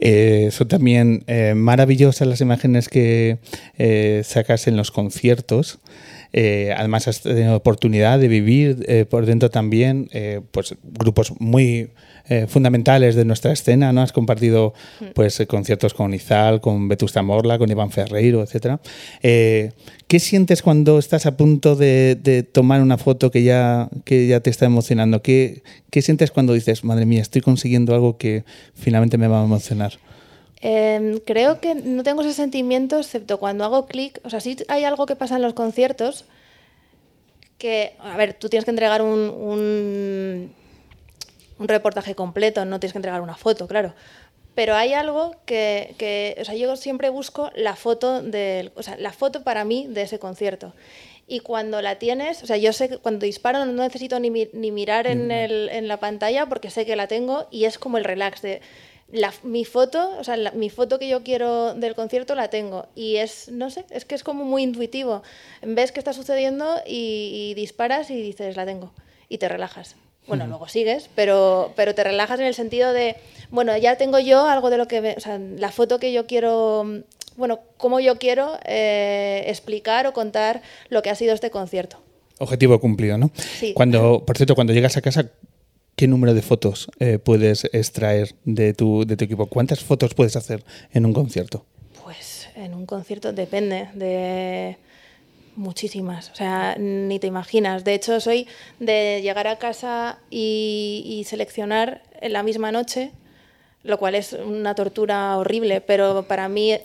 Eh, 0.00 0.50
son 0.52 0.68
también 0.68 1.24
eh, 1.26 1.54
maravillosas 1.54 2.28
las 2.28 2.40
imágenes 2.40 2.88
que 2.88 3.38
eh, 3.76 4.22
sacas 4.24 4.68
en 4.68 4.76
los 4.76 4.92
conciertos. 4.92 5.80
Eh, 6.32 6.74
además 6.76 7.08
has 7.08 7.22
tenido 7.22 7.56
oportunidad 7.56 8.18
de 8.18 8.28
vivir 8.28 8.84
eh, 8.86 9.06
por 9.08 9.26
dentro 9.26 9.50
también 9.50 10.08
eh, 10.12 10.40
pues, 10.50 10.74
grupos 10.82 11.32
muy 11.38 11.90
fundamentales 12.46 13.14
de 13.14 13.24
nuestra 13.24 13.52
escena. 13.52 13.90
¿no? 13.90 14.02
Has 14.02 14.12
compartido 14.12 14.74
pues, 15.14 15.40
eh, 15.40 15.46
conciertos 15.46 15.94
con 15.94 16.12
Izal, 16.12 16.60
con 16.60 16.86
Vetusta 16.86 17.22
Morla, 17.22 17.56
con 17.56 17.70
Iván 17.70 17.90
Ferreiro, 17.90 18.42
etc. 18.42 18.78
¿Qué 19.22 20.20
sientes 20.20 20.60
cuando 20.60 20.98
estás 20.98 21.24
a 21.24 21.38
punto 21.38 21.74
de, 21.74 22.18
de 22.22 22.42
tomar 22.42 22.82
una 22.82 22.98
foto 22.98 23.30
que 23.30 23.44
ya, 23.44 23.88
que 24.04 24.26
ya 24.26 24.40
te 24.40 24.50
está 24.50 24.66
emocionando? 24.66 25.22
¿Qué, 25.22 25.62
¿Qué 25.88 26.02
sientes 26.02 26.30
cuando 26.30 26.52
dices, 26.52 26.84
madre 26.84 27.06
mía, 27.06 27.22
estoy 27.22 27.40
consiguiendo 27.40 27.94
algo 27.94 28.18
que 28.18 28.44
finalmente 28.74 29.16
me 29.16 29.26
va 29.26 29.40
a 29.40 29.44
emocionar? 29.44 29.94
Eh, 30.60 31.20
creo 31.24 31.60
que 31.60 31.74
no 31.74 32.02
tengo 32.02 32.22
ese 32.22 32.32
sentimiento 32.32 32.98
excepto 32.98 33.38
cuando 33.38 33.64
hago 33.64 33.86
clic. 33.86 34.20
O 34.24 34.30
sea, 34.30 34.40
sí 34.40 34.56
hay 34.68 34.84
algo 34.84 35.06
que 35.06 35.16
pasa 35.16 35.36
en 35.36 35.42
los 35.42 35.54
conciertos 35.54 36.24
que, 37.58 37.94
a 37.98 38.16
ver, 38.16 38.34
tú 38.34 38.48
tienes 38.48 38.64
que 38.64 38.70
entregar 38.70 39.02
un, 39.02 39.30
un, 39.30 40.54
un 41.58 41.68
reportaje 41.68 42.14
completo, 42.14 42.64
no 42.64 42.80
tienes 42.80 42.92
que 42.92 42.98
entregar 42.98 43.20
una 43.20 43.36
foto, 43.36 43.66
claro. 43.66 43.94
Pero 44.54 44.74
hay 44.74 44.92
algo 44.92 45.36
que, 45.44 45.94
que, 45.98 46.36
o 46.40 46.44
sea, 46.44 46.54
yo 46.54 46.74
siempre 46.76 47.10
busco 47.10 47.50
la 47.54 47.76
foto 47.76 48.22
del, 48.22 48.72
o 48.74 48.82
sea, 48.82 48.96
la 48.96 49.12
foto 49.12 49.44
para 49.44 49.64
mí 49.64 49.86
de 49.88 50.02
ese 50.02 50.18
concierto. 50.18 50.72
Y 51.28 51.40
cuando 51.40 51.82
la 51.82 51.96
tienes, 51.96 52.42
o 52.42 52.46
sea, 52.46 52.56
yo 52.56 52.72
sé 52.72 52.88
que 52.88 52.98
cuando 52.98 53.26
disparo 53.26 53.66
no 53.66 53.82
necesito 53.82 54.18
ni, 54.18 54.30
ni 54.30 54.70
mirar 54.72 55.06
en, 55.06 55.30
el, 55.30 55.68
en 55.68 55.86
la 55.86 55.98
pantalla 55.98 56.46
porque 56.46 56.70
sé 56.70 56.86
que 56.86 56.96
la 56.96 57.06
tengo 57.06 57.46
y 57.50 57.66
es 57.66 57.78
como 57.78 57.98
el 57.98 58.04
relax 58.04 58.40
de 58.40 58.62
la, 59.10 59.32
mi 59.42 59.64
foto, 59.64 60.10
o 60.18 60.24
sea, 60.24 60.36
la- 60.36 60.50
mi 60.52 60.68
foto 60.70 60.98
que 60.98 61.08
yo 61.08 61.22
quiero 61.22 61.74
del 61.74 61.94
concierto 61.94 62.34
la 62.34 62.48
tengo 62.48 62.86
y 62.94 63.16
es, 63.16 63.48
no 63.50 63.70
sé, 63.70 63.84
es 63.90 64.04
que 64.04 64.14
es 64.14 64.22
como 64.22 64.44
muy 64.44 64.62
intuitivo. 64.62 65.22
Ves 65.62 65.92
que 65.92 66.00
está 66.00 66.12
sucediendo 66.12 66.76
y, 66.86 67.50
y 67.50 67.54
disparas 67.54 68.10
y 68.10 68.20
dices, 68.20 68.56
la 68.56 68.66
tengo 68.66 68.92
y 69.28 69.38
te 69.38 69.48
relajas. 69.48 69.96
Bueno, 70.26 70.46
luego 70.46 70.68
sigues, 70.68 71.08
pero, 71.14 71.72
pero 71.74 71.94
te 71.94 72.04
relajas 72.04 72.38
en 72.38 72.44
el 72.44 72.52
sentido 72.54 72.92
de, 72.92 73.16
bueno, 73.50 73.74
ya 73.78 73.96
tengo 73.96 74.18
yo 74.18 74.46
algo 74.46 74.68
de 74.68 74.76
lo 74.76 74.86
que, 74.86 75.00
me- 75.00 75.14
o 75.16 75.20
sea, 75.20 75.38
la 75.38 75.70
foto 75.72 75.98
que 75.98 76.12
yo 76.12 76.26
quiero, 76.26 76.84
bueno, 77.38 77.60
cómo 77.78 77.98
yo 77.98 78.18
quiero 78.18 78.58
eh, 78.66 79.44
explicar 79.46 80.06
o 80.06 80.12
contar 80.12 80.60
lo 80.90 81.00
que 81.00 81.08
ha 81.08 81.14
sido 81.14 81.32
este 81.32 81.50
concierto. 81.50 81.96
Objetivo 82.40 82.78
cumplido, 82.78 83.16
¿no? 83.16 83.30
Sí. 83.36 83.72
Cuando, 83.72 84.22
por 84.26 84.36
cierto, 84.36 84.54
cuando 84.54 84.74
llegas 84.74 84.98
a 84.98 85.00
casa, 85.00 85.30
¿qué 85.98 86.06
número 86.06 86.32
de 86.32 86.42
fotos 86.42 86.88
eh, 87.00 87.18
puedes 87.18 87.64
extraer 87.72 88.36
de 88.44 88.72
tu, 88.72 89.04
de 89.04 89.16
tu 89.16 89.24
equipo? 89.24 89.46
¿Cuántas 89.46 89.82
fotos 89.82 90.14
puedes 90.14 90.36
hacer 90.36 90.64
en 90.92 91.04
un 91.04 91.12
concierto? 91.12 91.66
Pues 92.04 92.48
en 92.54 92.72
un 92.72 92.86
concierto 92.86 93.32
depende 93.32 93.88
de 93.94 94.76
muchísimas, 95.56 96.30
o 96.30 96.36
sea, 96.36 96.76
ni 96.78 97.18
te 97.18 97.26
imaginas. 97.26 97.82
De 97.82 97.94
hecho, 97.94 98.20
soy 98.20 98.46
de 98.78 99.20
llegar 99.22 99.48
a 99.48 99.56
casa 99.58 100.20
y, 100.30 101.02
y 101.04 101.24
seleccionar 101.24 102.02
en 102.20 102.32
la 102.32 102.44
misma 102.44 102.70
noche, 102.70 103.10
lo 103.82 103.98
cual 103.98 104.14
es 104.14 104.34
una 104.34 104.76
tortura 104.76 105.36
horrible, 105.36 105.80
pero 105.80 106.26
para 106.28 106.48
mí 106.48 106.78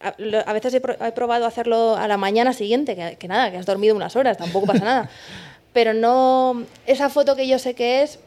a, 0.00 0.52
veces 0.52 0.74
he, 0.74 0.80
pro- 0.80 1.04
he 1.04 1.10
probado 1.10 1.44
hacerlo 1.44 1.96
a 1.96 2.06
la 2.06 2.16
mañana 2.16 2.52
siguiente, 2.52 2.94
que, 2.94 3.16
que 3.18 3.26
nada, 3.26 3.50
que 3.50 3.56
has 3.56 3.66
dormido 3.66 3.96
unas 3.96 4.14
horas, 4.14 4.36
tampoco 4.38 4.66
pasa 4.66 4.84
nada. 4.84 5.10
Pero 5.72 5.92
no, 5.92 6.64
esa 6.86 7.10
foto 7.10 7.34
que 7.36 7.46
yo 7.48 7.58
sé 7.58 7.74
que 7.74 8.02
es... 8.02 8.20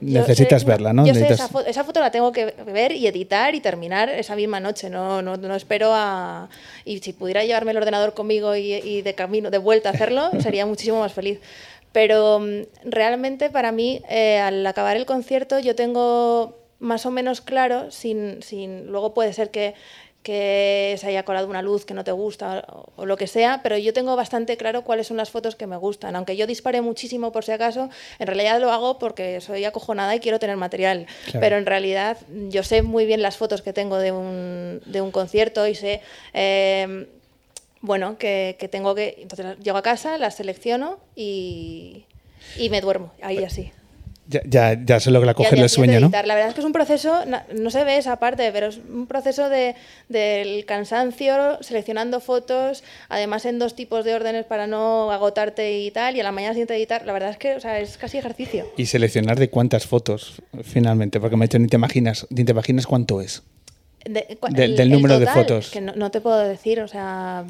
Necesitas 0.00 0.62
sé- 0.62 0.68
verla, 0.68 0.92
¿no? 0.92 1.06
Yo 1.06 1.14
sé 1.14 1.20
Necesitas- 1.20 1.34
esa, 1.46 1.48
foto, 1.48 1.66
esa 1.68 1.84
foto 1.84 2.00
la 2.00 2.10
tengo 2.10 2.32
que 2.32 2.46
ver 2.66 2.92
y 2.92 3.06
editar 3.06 3.54
y 3.54 3.60
terminar 3.60 4.08
esa 4.08 4.34
misma 4.34 4.58
noche. 4.60 4.90
No, 4.90 5.22
no, 5.22 5.36
no 5.36 5.54
espero 5.54 5.90
a. 5.94 6.48
Y 6.84 6.98
si 6.98 7.12
pudiera 7.12 7.44
llevarme 7.44 7.70
el 7.70 7.76
ordenador 7.76 8.12
conmigo 8.14 8.56
y, 8.56 8.72
y 8.74 9.02
de 9.02 9.14
camino, 9.14 9.50
de 9.50 9.58
vuelta 9.58 9.90
a 9.90 9.92
hacerlo, 9.92 10.30
sería 10.40 10.66
muchísimo 10.66 11.00
más 11.00 11.12
feliz. 11.12 11.38
Pero 11.92 12.40
mm, 12.40 12.62
realmente 12.84 13.50
para 13.50 13.70
mí, 13.70 14.02
eh, 14.08 14.38
al 14.40 14.66
acabar 14.66 14.96
el 14.96 15.06
concierto, 15.06 15.58
yo 15.60 15.74
tengo 15.76 16.58
más 16.80 17.06
o 17.06 17.10
menos 17.12 17.40
claro, 17.40 17.90
sin, 17.92 18.42
sin 18.42 18.86
luego 18.88 19.14
puede 19.14 19.32
ser 19.32 19.50
que, 19.50 19.74
que 20.22 20.96
se 20.98 21.06
haya 21.08 21.24
colado 21.24 21.48
una 21.48 21.62
luz 21.62 21.84
que 21.84 21.94
no 21.94 22.04
te 22.04 22.12
gusta 22.12 22.64
o, 22.68 22.92
o 22.96 23.06
lo 23.06 23.16
que 23.16 23.26
sea, 23.26 23.60
pero 23.62 23.76
yo 23.76 23.92
tengo 23.92 24.14
bastante 24.14 24.56
claro 24.56 24.82
cuáles 24.84 25.08
son 25.08 25.16
las 25.16 25.30
fotos 25.30 25.56
que 25.56 25.66
me 25.66 25.76
gustan. 25.76 26.14
Aunque 26.14 26.36
yo 26.36 26.46
dispare 26.46 26.80
muchísimo 26.80 27.32
por 27.32 27.44
si 27.44 27.52
acaso, 27.52 27.90
en 28.18 28.26
realidad 28.26 28.60
lo 28.60 28.70
hago 28.70 28.98
porque 28.98 29.40
soy 29.40 29.64
acojonada 29.64 30.14
y 30.14 30.20
quiero 30.20 30.38
tener 30.38 30.56
material. 30.56 31.06
Claro. 31.24 31.40
Pero 31.40 31.56
en 31.56 31.66
realidad 31.66 32.18
yo 32.48 32.62
sé 32.62 32.82
muy 32.82 33.04
bien 33.04 33.20
las 33.20 33.36
fotos 33.36 33.62
que 33.62 33.72
tengo 33.72 33.98
de 33.98 34.12
un, 34.12 34.80
de 34.86 35.00
un 35.00 35.10
concierto 35.10 35.66
y 35.66 35.74
sé... 35.74 36.00
eh, 36.32 37.08
bueno, 37.84 38.16
que, 38.16 38.56
que 38.60 38.68
tengo 38.68 38.94
que... 38.94 39.16
Entonces 39.18 39.58
llego 39.58 39.76
a 39.76 39.82
casa, 39.82 40.16
las 40.16 40.36
selecciono 40.36 41.00
y, 41.16 42.04
y 42.56 42.70
me 42.70 42.80
duermo, 42.80 43.12
ahí 43.20 43.42
así. 43.42 43.72
Ya, 44.28 44.40
ya, 44.44 44.78
ya 44.84 45.00
se 45.00 45.10
logra 45.10 45.34
día 45.34 45.48
el 45.64 45.68
sueño, 45.68 46.00
¿no? 46.00 46.10
La 46.10 46.34
verdad 46.34 46.48
es 46.48 46.54
que 46.54 46.60
es 46.60 46.66
un 46.66 46.72
proceso, 46.72 47.24
na- 47.26 47.44
no 47.54 47.70
se 47.70 47.82
ve 47.84 47.96
esa 47.98 48.16
parte, 48.16 48.50
pero 48.52 48.68
es 48.68 48.78
un 48.78 49.06
proceso 49.06 49.48
de, 49.48 49.74
del 50.08 50.64
cansancio, 50.64 51.58
seleccionando 51.62 52.20
fotos, 52.20 52.84
además 53.08 53.44
en 53.46 53.58
dos 53.58 53.74
tipos 53.74 54.04
de 54.04 54.14
órdenes 54.14 54.44
para 54.46 54.66
no 54.68 55.10
agotarte 55.10 55.78
y 55.80 55.90
tal, 55.90 56.16
y 56.16 56.20
a 56.20 56.22
la 56.22 56.32
mañana 56.32 56.54
siguiente 56.54 56.76
editar. 56.76 57.04
La 57.04 57.12
verdad 57.12 57.30
es 57.30 57.36
que 57.36 57.56
o 57.56 57.60
sea, 57.60 57.80
es 57.80 57.98
casi 57.98 58.18
ejercicio. 58.18 58.66
Y 58.76 58.86
seleccionar 58.86 59.38
de 59.38 59.50
cuántas 59.50 59.86
fotos, 59.86 60.40
finalmente, 60.62 61.18
porque 61.20 61.36
me 61.36 61.44
he 61.44 61.48
dicho, 61.48 61.58
ni 61.58 61.66
te 61.66 61.76
imaginas, 61.76 62.26
ni 62.30 62.44
te 62.44 62.52
imaginas 62.52 62.86
cuánto 62.86 63.20
es. 63.20 63.42
De- 64.04 64.10
Del- 64.12 64.30
el- 64.70 64.76
del 64.76 64.80
el 64.80 64.90
número 64.90 65.18
de 65.18 65.26
fotos. 65.26 65.70
Que 65.70 65.80
no, 65.80 65.94
no 65.94 66.10
te 66.10 66.20
puedo 66.20 66.38
decir, 66.38 66.80
o 66.80 66.88
sea, 66.88 67.44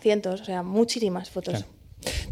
cientos, 0.00 0.42
o 0.42 0.44
sea, 0.44 0.62
muchísimas 0.62 1.30
fotos. 1.30 1.54
Claro. 1.54 1.77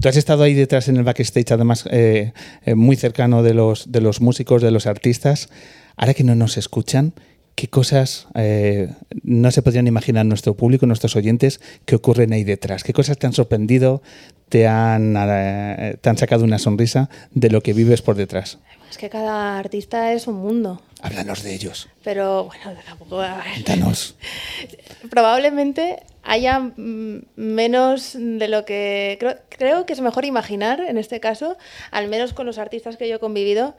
Tú 0.00 0.09
has 0.09 0.16
estado 0.16 0.42
ahí 0.42 0.55
detrás 0.55 0.88
en 0.88 0.96
el 0.96 1.05
backstage, 1.05 1.52
además 1.52 1.85
eh, 1.90 2.33
eh, 2.64 2.74
muy 2.74 2.96
cercano 2.96 3.42
de 3.42 3.55
los, 3.55 3.90
de 3.90 4.00
los 4.00 4.20
músicos, 4.20 4.62
de 4.62 4.70
los 4.70 4.87
artistas. 4.87 5.48
Ahora 5.96 6.14
que 6.14 6.24
no 6.24 6.35
nos 6.35 6.57
escuchan, 6.57 7.14
¿qué 7.57 7.68
cosas 7.68 8.29
eh, 8.35 8.90
no 9.22 9.50
se 9.50 9.62
podrían 9.62 9.87
imaginar 9.88 10.24
nuestro 10.26 10.55
público, 10.55 10.87
nuestros 10.87 11.16
oyentes, 11.16 11.61
que 11.85 11.96
ocurren 11.96 12.33
ahí 12.33 12.44
detrás? 12.44 12.85
¿Qué 12.85 12.92
cosas 12.92 13.18
te 13.18 13.26
han 13.26 13.33
sorprendido, 13.33 14.02
te 14.48 14.68
han, 14.68 15.16
eh, 15.16 15.96
te 16.00 16.09
han 16.09 16.18
sacado 16.18 16.44
una 16.44 16.59
sonrisa 16.59 17.09
de 17.33 17.50
lo 17.50 17.62
que 17.62 17.72
vives 17.72 18.02
por 18.02 18.14
detrás? 18.14 18.59
Es 18.90 18.98
que 18.98 19.09
cada 19.09 19.59
artista 19.59 20.12
es 20.12 20.26
un 20.29 20.37
mundo. 20.37 20.81
Háblanos 21.02 21.42
de 21.42 21.54
ellos. 21.54 21.88
Pero 22.02 22.44
bueno, 22.44 22.80
tampoco. 22.85 23.22
Cuéntanos. 23.52 24.16
Probablemente 25.11 26.02
haya 26.22 26.72
menos 26.76 28.16
de 28.18 28.48
lo 28.48 28.64
que 28.64 29.16
creo, 29.20 29.38
creo 29.48 29.87
que 29.87 29.92
es 29.92 30.00
mejor 30.00 30.24
imaginar 30.24 30.80
en 30.80 30.98
este 30.98 31.20
caso, 31.20 31.56
al 31.90 32.09
menos 32.09 32.32
con 32.32 32.46
los 32.46 32.59
artistas 32.59 32.96
que 32.96 33.09
yo 33.09 33.16
he 33.16 33.20
convivido. 33.20 33.76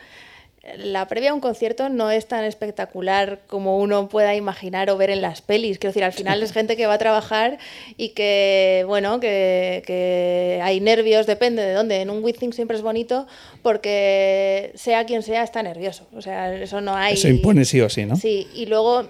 La 0.76 1.08
previa 1.08 1.32
a 1.32 1.34
un 1.34 1.40
concierto 1.40 1.88
no 1.88 2.12
es 2.12 2.28
tan 2.28 2.44
espectacular 2.44 3.40
como 3.48 3.78
uno 3.78 4.10
pueda 4.10 4.36
imaginar 4.36 4.90
o 4.90 4.98
ver 4.98 5.10
en 5.10 5.22
las 5.22 5.42
pelis. 5.42 5.80
Quiero 5.80 5.92
decir, 5.92 6.04
al 6.04 6.14
final 6.14 6.44
es 6.44 6.52
gente 6.54 6.76
que 6.76 6.88
va 6.88 6.96
a 6.96 6.98
trabajar 6.98 7.58
y 7.96 8.10
que, 8.10 8.84
bueno, 8.88 9.20
que, 9.20 9.84
que 9.86 10.60
hay 10.62 10.80
nervios, 10.82 11.26
depende 11.26 11.64
de 11.64 11.74
dónde. 11.74 12.02
En 12.02 12.10
un 12.10 12.24
Withing 12.24 12.52
siempre 12.52 12.76
es 12.76 12.84
bonito 12.84 13.28
porque 13.64 14.72
sea 14.76 15.06
quien 15.06 15.24
sea 15.24 15.44
está 15.44 15.64
nervioso. 15.64 16.08
O 16.14 16.22
sea, 16.22 16.54
eso 16.54 16.82
no 16.82 16.96
hay. 16.96 17.14
Eso 17.14 17.30
impone 17.30 17.64
sí 17.64 17.80
o 17.80 17.90
sí, 17.90 18.06
¿no? 18.06 18.16
Sí, 18.16 18.48
y 18.54 18.66
luego 18.66 19.08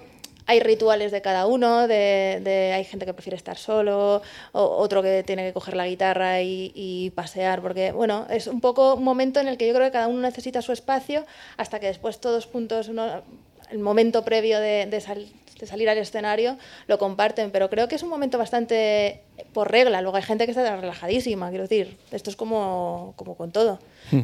hay 0.48 0.60
rituales 0.60 1.12
de 1.12 1.20
cada 1.20 1.46
uno, 1.46 1.86
de, 1.86 2.40
de- 2.42 2.72
hay 2.72 2.82
gente 2.84 3.04
que 3.04 3.12
prefiere 3.12 3.36
estar 3.36 3.56
solo, 3.58 4.22
o- 4.52 4.76
otro 4.78 5.02
que 5.02 5.22
tiene 5.22 5.46
que 5.46 5.52
coger 5.52 5.76
la 5.76 5.86
guitarra 5.86 6.40
y, 6.40 6.72
y 6.74 7.10
pasear, 7.10 7.60
porque 7.60 7.92
bueno, 7.92 8.26
es 8.30 8.46
un 8.46 8.60
poco 8.62 8.94
un 8.94 9.04
momento 9.04 9.40
en 9.40 9.46
el 9.48 9.58
que 9.58 9.68
yo 9.68 9.74
creo 9.74 9.86
que 9.86 9.92
cada 9.92 10.08
uno 10.08 10.20
necesita 10.22 10.62
su 10.62 10.72
espacio 10.72 11.24
hasta 11.58 11.78
que 11.80 11.86
después 11.86 12.18
todos 12.18 12.46
juntos, 12.46 12.88
uno- 12.88 13.22
el 13.70 13.78
momento 13.78 14.24
previo 14.24 14.58
de, 14.58 14.86
de 14.86 15.00
sal- 15.02 15.26
de 15.60 15.66
salir 15.66 15.90
al 15.90 15.98
escenario, 15.98 16.56
lo 16.86 16.98
comparten, 16.98 17.50
pero 17.50 17.68
creo 17.68 17.86
que 17.88 17.96
es 17.96 18.02
un 18.04 18.08
momento 18.08 18.38
bastante 18.38 19.20
por 19.52 19.70
regla, 19.70 20.00
luego 20.00 20.16
hay 20.16 20.22
gente 20.22 20.44
que 20.46 20.52
está 20.52 20.76
relajadísima, 20.76 21.50
quiero 21.50 21.64
decir, 21.64 21.98
esto 22.12 22.30
es 22.30 22.36
como, 22.36 23.12
como 23.16 23.34
con 23.36 23.50
todo, 23.50 23.80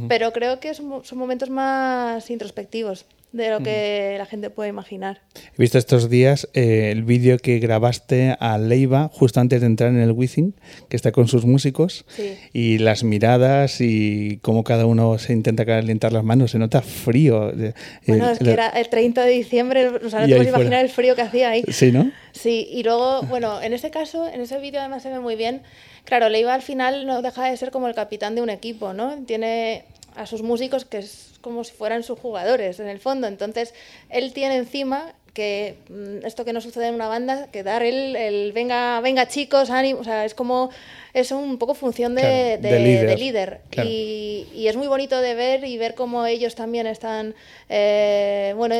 pero 0.08 0.32
creo 0.32 0.58
que 0.60 0.72
son, 0.74 1.04
son 1.04 1.18
momentos 1.18 1.50
más 1.50 2.30
introspectivos 2.30 3.04
de 3.34 3.50
lo 3.50 3.58
que 3.60 4.14
la 4.16 4.26
gente 4.26 4.48
puede 4.48 4.68
imaginar. 4.68 5.20
He 5.34 5.60
visto 5.60 5.76
estos 5.76 6.08
días 6.08 6.48
eh, 6.54 6.90
el 6.92 7.02
vídeo 7.02 7.36
que 7.38 7.58
grabaste 7.58 8.36
a 8.38 8.58
Leiva 8.58 9.10
justo 9.12 9.40
antes 9.40 9.60
de 9.60 9.66
entrar 9.66 9.90
en 9.90 9.98
el 9.98 10.12
Wizzing, 10.12 10.54
que 10.88 10.94
está 10.96 11.10
con 11.10 11.26
sus 11.26 11.44
músicos, 11.44 12.04
Sí. 12.08 12.36
y 12.52 12.78
las 12.78 13.02
miradas 13.02 13.80
y 13.80 14.38
cómo 14.40 14.62
cada 14.62 14.86
uno 14.86 15.18
se 15.18 15.32
intenta 15.32 15.66
calentar 15.66 16.12
las 16.12 16.22
manos. 16.22 16.52
Se 16.52 16.58
nota 16.60 16.80
frío. 16.80 17.50
Eh, 17.50 17.74
Bueno, 18.06 18.30
es 18.30 18.38
que 18.38 18.52
era 18.52 18.68
el 18.68 18.88
30 18.88 19.24
de 19.24 19.32
diciembre, 19.32 19.88
o 19.88 20.08
sea, 20.10 20.20
no 20.20 20.26
te 20.26 20.36
puedes 20.36 20.48
imaginar 20.48 20.54
fuera. 20.54 20.80
el 20.80 20.88
frío 20.88 21.16
que 21.16 21.22
hacía 21.22 21.50
ahí. 21.50 21.64
Sí, 21.68 21.90
¿no? 21.90 22.12
Sí, 22.30 22.68
y 22.70 22.84
luego, 22.84 23.22
bueno, 23.22 23.60
en 23.60 23.72
ese 23.72 23.90
caso, 23.90 24.28
en 24.28 24.40
ese 24.42 24.60
vídeo 24.60 24.78
además 24.80 25.02
se 25.02 25.10
ve 25.10 25.18
muy 25.18 25.34
bien. 25.34 25.62
Claro, 26.04 26.28
Leiva 26.28 26.54
al 26.54 26.62
final 26.62 27.04
no 27.06 27.20
deja 27.22 27.50
de 27.50 27.56
ser 27.56 27.72
como 27.72 27.88
el 27.88 27.94
capitán 27.94 28.34
de 28.36 28.42
un 28.42 28.50
equipo, 28.50 28.92
¿no? 28.92 29.16
Tiene 29.26 29.84
a 30.16 30.26
sus 30.26 30.42
músicos 30.42 30.84
que 30.84 30.98
es 30.98 31.32
como 31.40 31.64
si 31.64 31.72
fueran 31.72 32.02
sus 32.02 32.18
jugadores, 32.18 32.80
en 32.80 32.88
el 32.88 32.98
fondo. 33.00 33.26
Entonces, 33.26 33.74
él 34.10 34.32
tiene 34.32 34.56
encima 34.56 35.12
que 35.34 35.76
mm, 35.88 36.24
esto 36.24 36.44
que 36.44 36.52
no 36.52 36.60
sucede 36.60 36.86
en 36.86 36.94
una 36.94 37.08
banda, 37.08 37.48
que 37.50 37.64
dar 37.64 37.82
el, 37.82 38.14
el 38.14 38.52
venga, 38.52 39.00
venga 39.00 39.26
chicos, 39.26 39.68
ánimo, 39.70 39.98
o 40.00 40.04
sea, 40.04 40.24
es 40.24 40.32
como, 40.34 40.70
es 41.12 41.32
un 41.32 41.58
poco 41.58 41.74
función 41.74 42.14
de, 42.14 42.20
Claro, 42.22 42.36
de- 42.62 42.70
de 42.70 42.78
líder. 42.80 43.06
de 43.08 43.16
líder. 43.16 43.60
Claro. 43.70 43.90
Y, 43.90 44.46
y 44.54 44.68
es 44.68 44.76
muy 44.76 44.86
bonito 44.86 45.20
de 45.20 45.34
ver 45.34 45.64
y 45.64 45.76
ver 45.76 45.94
cómo 45.96 46.24
ellos 46.24 46.54
también 46.54 46.86
están, 46.86 47.34
eh, 47.68 48.54
bueno, 48.56 48.76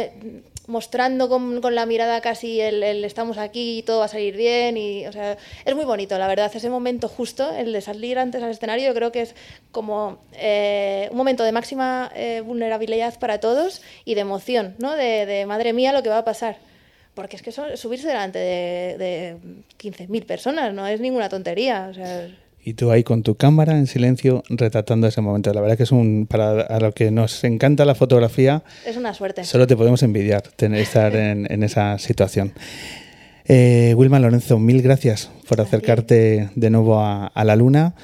mostrando 0.66 1.28
con, 1.28 1.60
con 1.60 1.74
la 1.74 1.86
mirada 1.86 2.20
casi 2.20 2.60
el, 2.60 2.82
el 2.82 3.04
estamos 3.04 3.38
aquí 3.38 3.78
y 3.78 3.82
todo 3.82 3.98
va 4.00 4.06
a 4.06 4.08
salir 4.08 4.36
bien. 4.36 4.76
Y, 4.76 5.06
o 5.06 5.12
sea, 5.12 5.36
es 5.64 5.74
muy 5.74 5.84
bonito, 5.84 6.16
la 6.18 6.26
verdad, 6.26 6.50
ese 6.54 6.70
momento 6.70 7.08
justo, 7.08 7.54
el 7.54 7.72
de 7.72 7.80
salir 7.80 8.18
antes 8.18 8.42
al 8.42 8.50
escenario, 8.50 8.86
yo 8.88 8.94
creo 8.94 9.12
que 9.12 9.22
es 9.22 9.34
como 9.72 10.18
eh, 10.32 11.08
un 11.10 11.16
momento 11.16 11.44
de 11.44 11.52
máxima 11.52 12.10
eh, 12.14 12.40
vulnerabilidad 12.44 13.18
para 13.18 13.40
todos 13.40 13.82
y 14.04 14.14
de 14.14 14.22
emoción, 14.22 14.74
¿no? 14.78 14.94
De, 14.96 15.26
de, 15.26 15.46
madre 15.46 15.72
mía 15.72 15.92
lo 15.92 16.02
que 16.02 16.08
va 16.08 16.18
a 16.18 16.24
pasar. 16.24 16.56
Porque 17.14 17.36
es 17.36 17.42
que 17.42 17.50
eso- 17.50 17.76
subirse 17.76 18.08
delante 18.08 18.38
de, 18.38 18.96
de 18.98 19.36
15.000 19.78 20.26
personas 20.26 20.74
no 20.74 20.86
es 20.86 20.98
ninguna 21.00 21.28
tontería. 21.28 21.88
O 21.90 21.94
sea, 21.94 22.28
Y 22.66 22.74
tú 22.74 22.90
ahí 22.90 23.04
con 23.04 23.22
tu 23.22 23.34
cámara 23.34 23.76
en 23.76 23.86
silencio 23.86 24.42
retratando 24.48 25.06
ese 25.06 25.20
momento. 25.20 25.52
La 25.52 25.60
verdad 25.60 25.76
que 25.76 25.82
es 25.82 25.92
un, 25.92 26.26
para 26.26 26.62
a 26.62 26.80
lo 26.80 26.92
que 26.92 27.10
nos 27.10 27.44
encanta 27.44 27.84
la 27.84 27.94
fotografía, 27.94 28.62
es 28.86 28.96
una 28.96 29.12
suerte. 29.12 29.44
solo 29.44 29.66
te 29.66 29.76
podemos 29.76 30.02
envidiar 30.02 30.42
tener 30.42 30.80
estar 30.80 31.14
en, 31.16 31.46
en 31.52 31.62
esa 31.62 31.98
situación. 31.98 32.52
Eh, 33.46 33.92
Wilma 33.96 34.18
Lorenzo, 34.18 34.58
mil 34.58 34.80
gracias 34.80 35.30
por 35.46 35.60
acercarte 35.60 36.48
de 36.54 36.70
nuevo 36.70 37.00
a, 37.00 37.26
a 37.26 37.44
la 37.44 37.54
luna. 37.56 37.94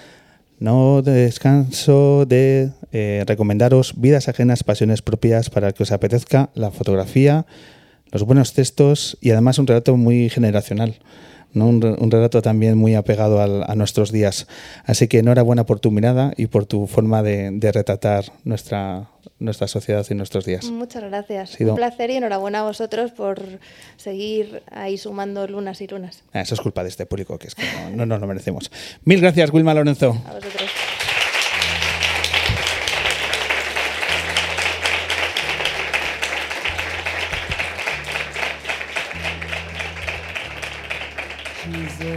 No 0.59 1.01
descanso 1.01 2.27
de 2.27 2.73
eh, 2.93 3.25
recomendaros 3.27 3.95
vidas 3.99 4.29
ajenas, 4.29 4.63
pasiones 4.63 5.01
propias 5.01 5.49
para 5.49 5.73
que 5.73 5.85
os 5.85 5.91
apetezca 5.91 6.51
la 6.53 6.71
fotografía, 6.71 7.47
los 8.13 8.25
buenos 8.25 8.53
textos 8.53 9.17
y 9.23 9.31
además 9.31 9.59
un 9.59 9.67
relato 9.67 9.97
muy 9.97 10.29
generacional. 10.29 10.97
¿No? 11.53 11.67
Un, 11.69 11.85
un 11.85 12.11
relato 12.11 12.43
también 12.43 12.77
muy 12.79 12.95
apegado 12.95 13.41
al- 13.41 13.65
a 13.67 13.75
nuestros 13.75 14.13
días. 14.13 14.47
Así 14.85 15.09
que 15.09 15.19
enhorabuena 15.19 15.67
por 15.67 15.81
tu 15.81 15.91
mirada 15.91 16.33
y 16.37 16.47
por 16.47 16.67
tu 16.67 16.87
forma 16.87 17.23
de, 17.23 17.51
de 17.53 17.73
retratar 17.73 18.25
nuestra, 18.45 19.09
nuestra 19.39 19.67
sociedad 19.69 20.07
y 20.11 20.15
nuestros 20.15 20.45
días. 20.45 20.65
Muchas 20.71 21.03
gracias. 21.05 21.55
Ha 21.55 21.57
sido- 21.57 21.71
Un 21.73 21.77
placer 21.77 22.11
y 22.11 22.17
enhorabuena 22.17 22.61
a 22.61 22.63
vosotros 22.65 23.11
por 23.13 23.41
seguir 23.97 24.63
ahí 24.71 24.99
sumando 24.99 25.47
lunas 25.47 25.81
y 25.81 25.87
lunas. 25.87 26.23
Ah, 26.33 26.41
Eso 26.41 26.55
es 26.55 26.61
culpa 26.61 26.83
de 26.83 26.89
este 26.89 27.07
público, 27.07 27.39
que 27.39 27.49
es 27.49 27.55
que 27.55 27.63
no, 27.91 27.97
no 27.97 28.07
nos 28.07 28.21
lo 28.21 28.27
merecemos. 28.27 28.71
Mil 29.05 29.21
gracias, 29.21 29.53
Wilma 29.53 29.75
Lorenzo. 29.75 30.11
A 30.27 30.35
vosotros. 30.35 30.71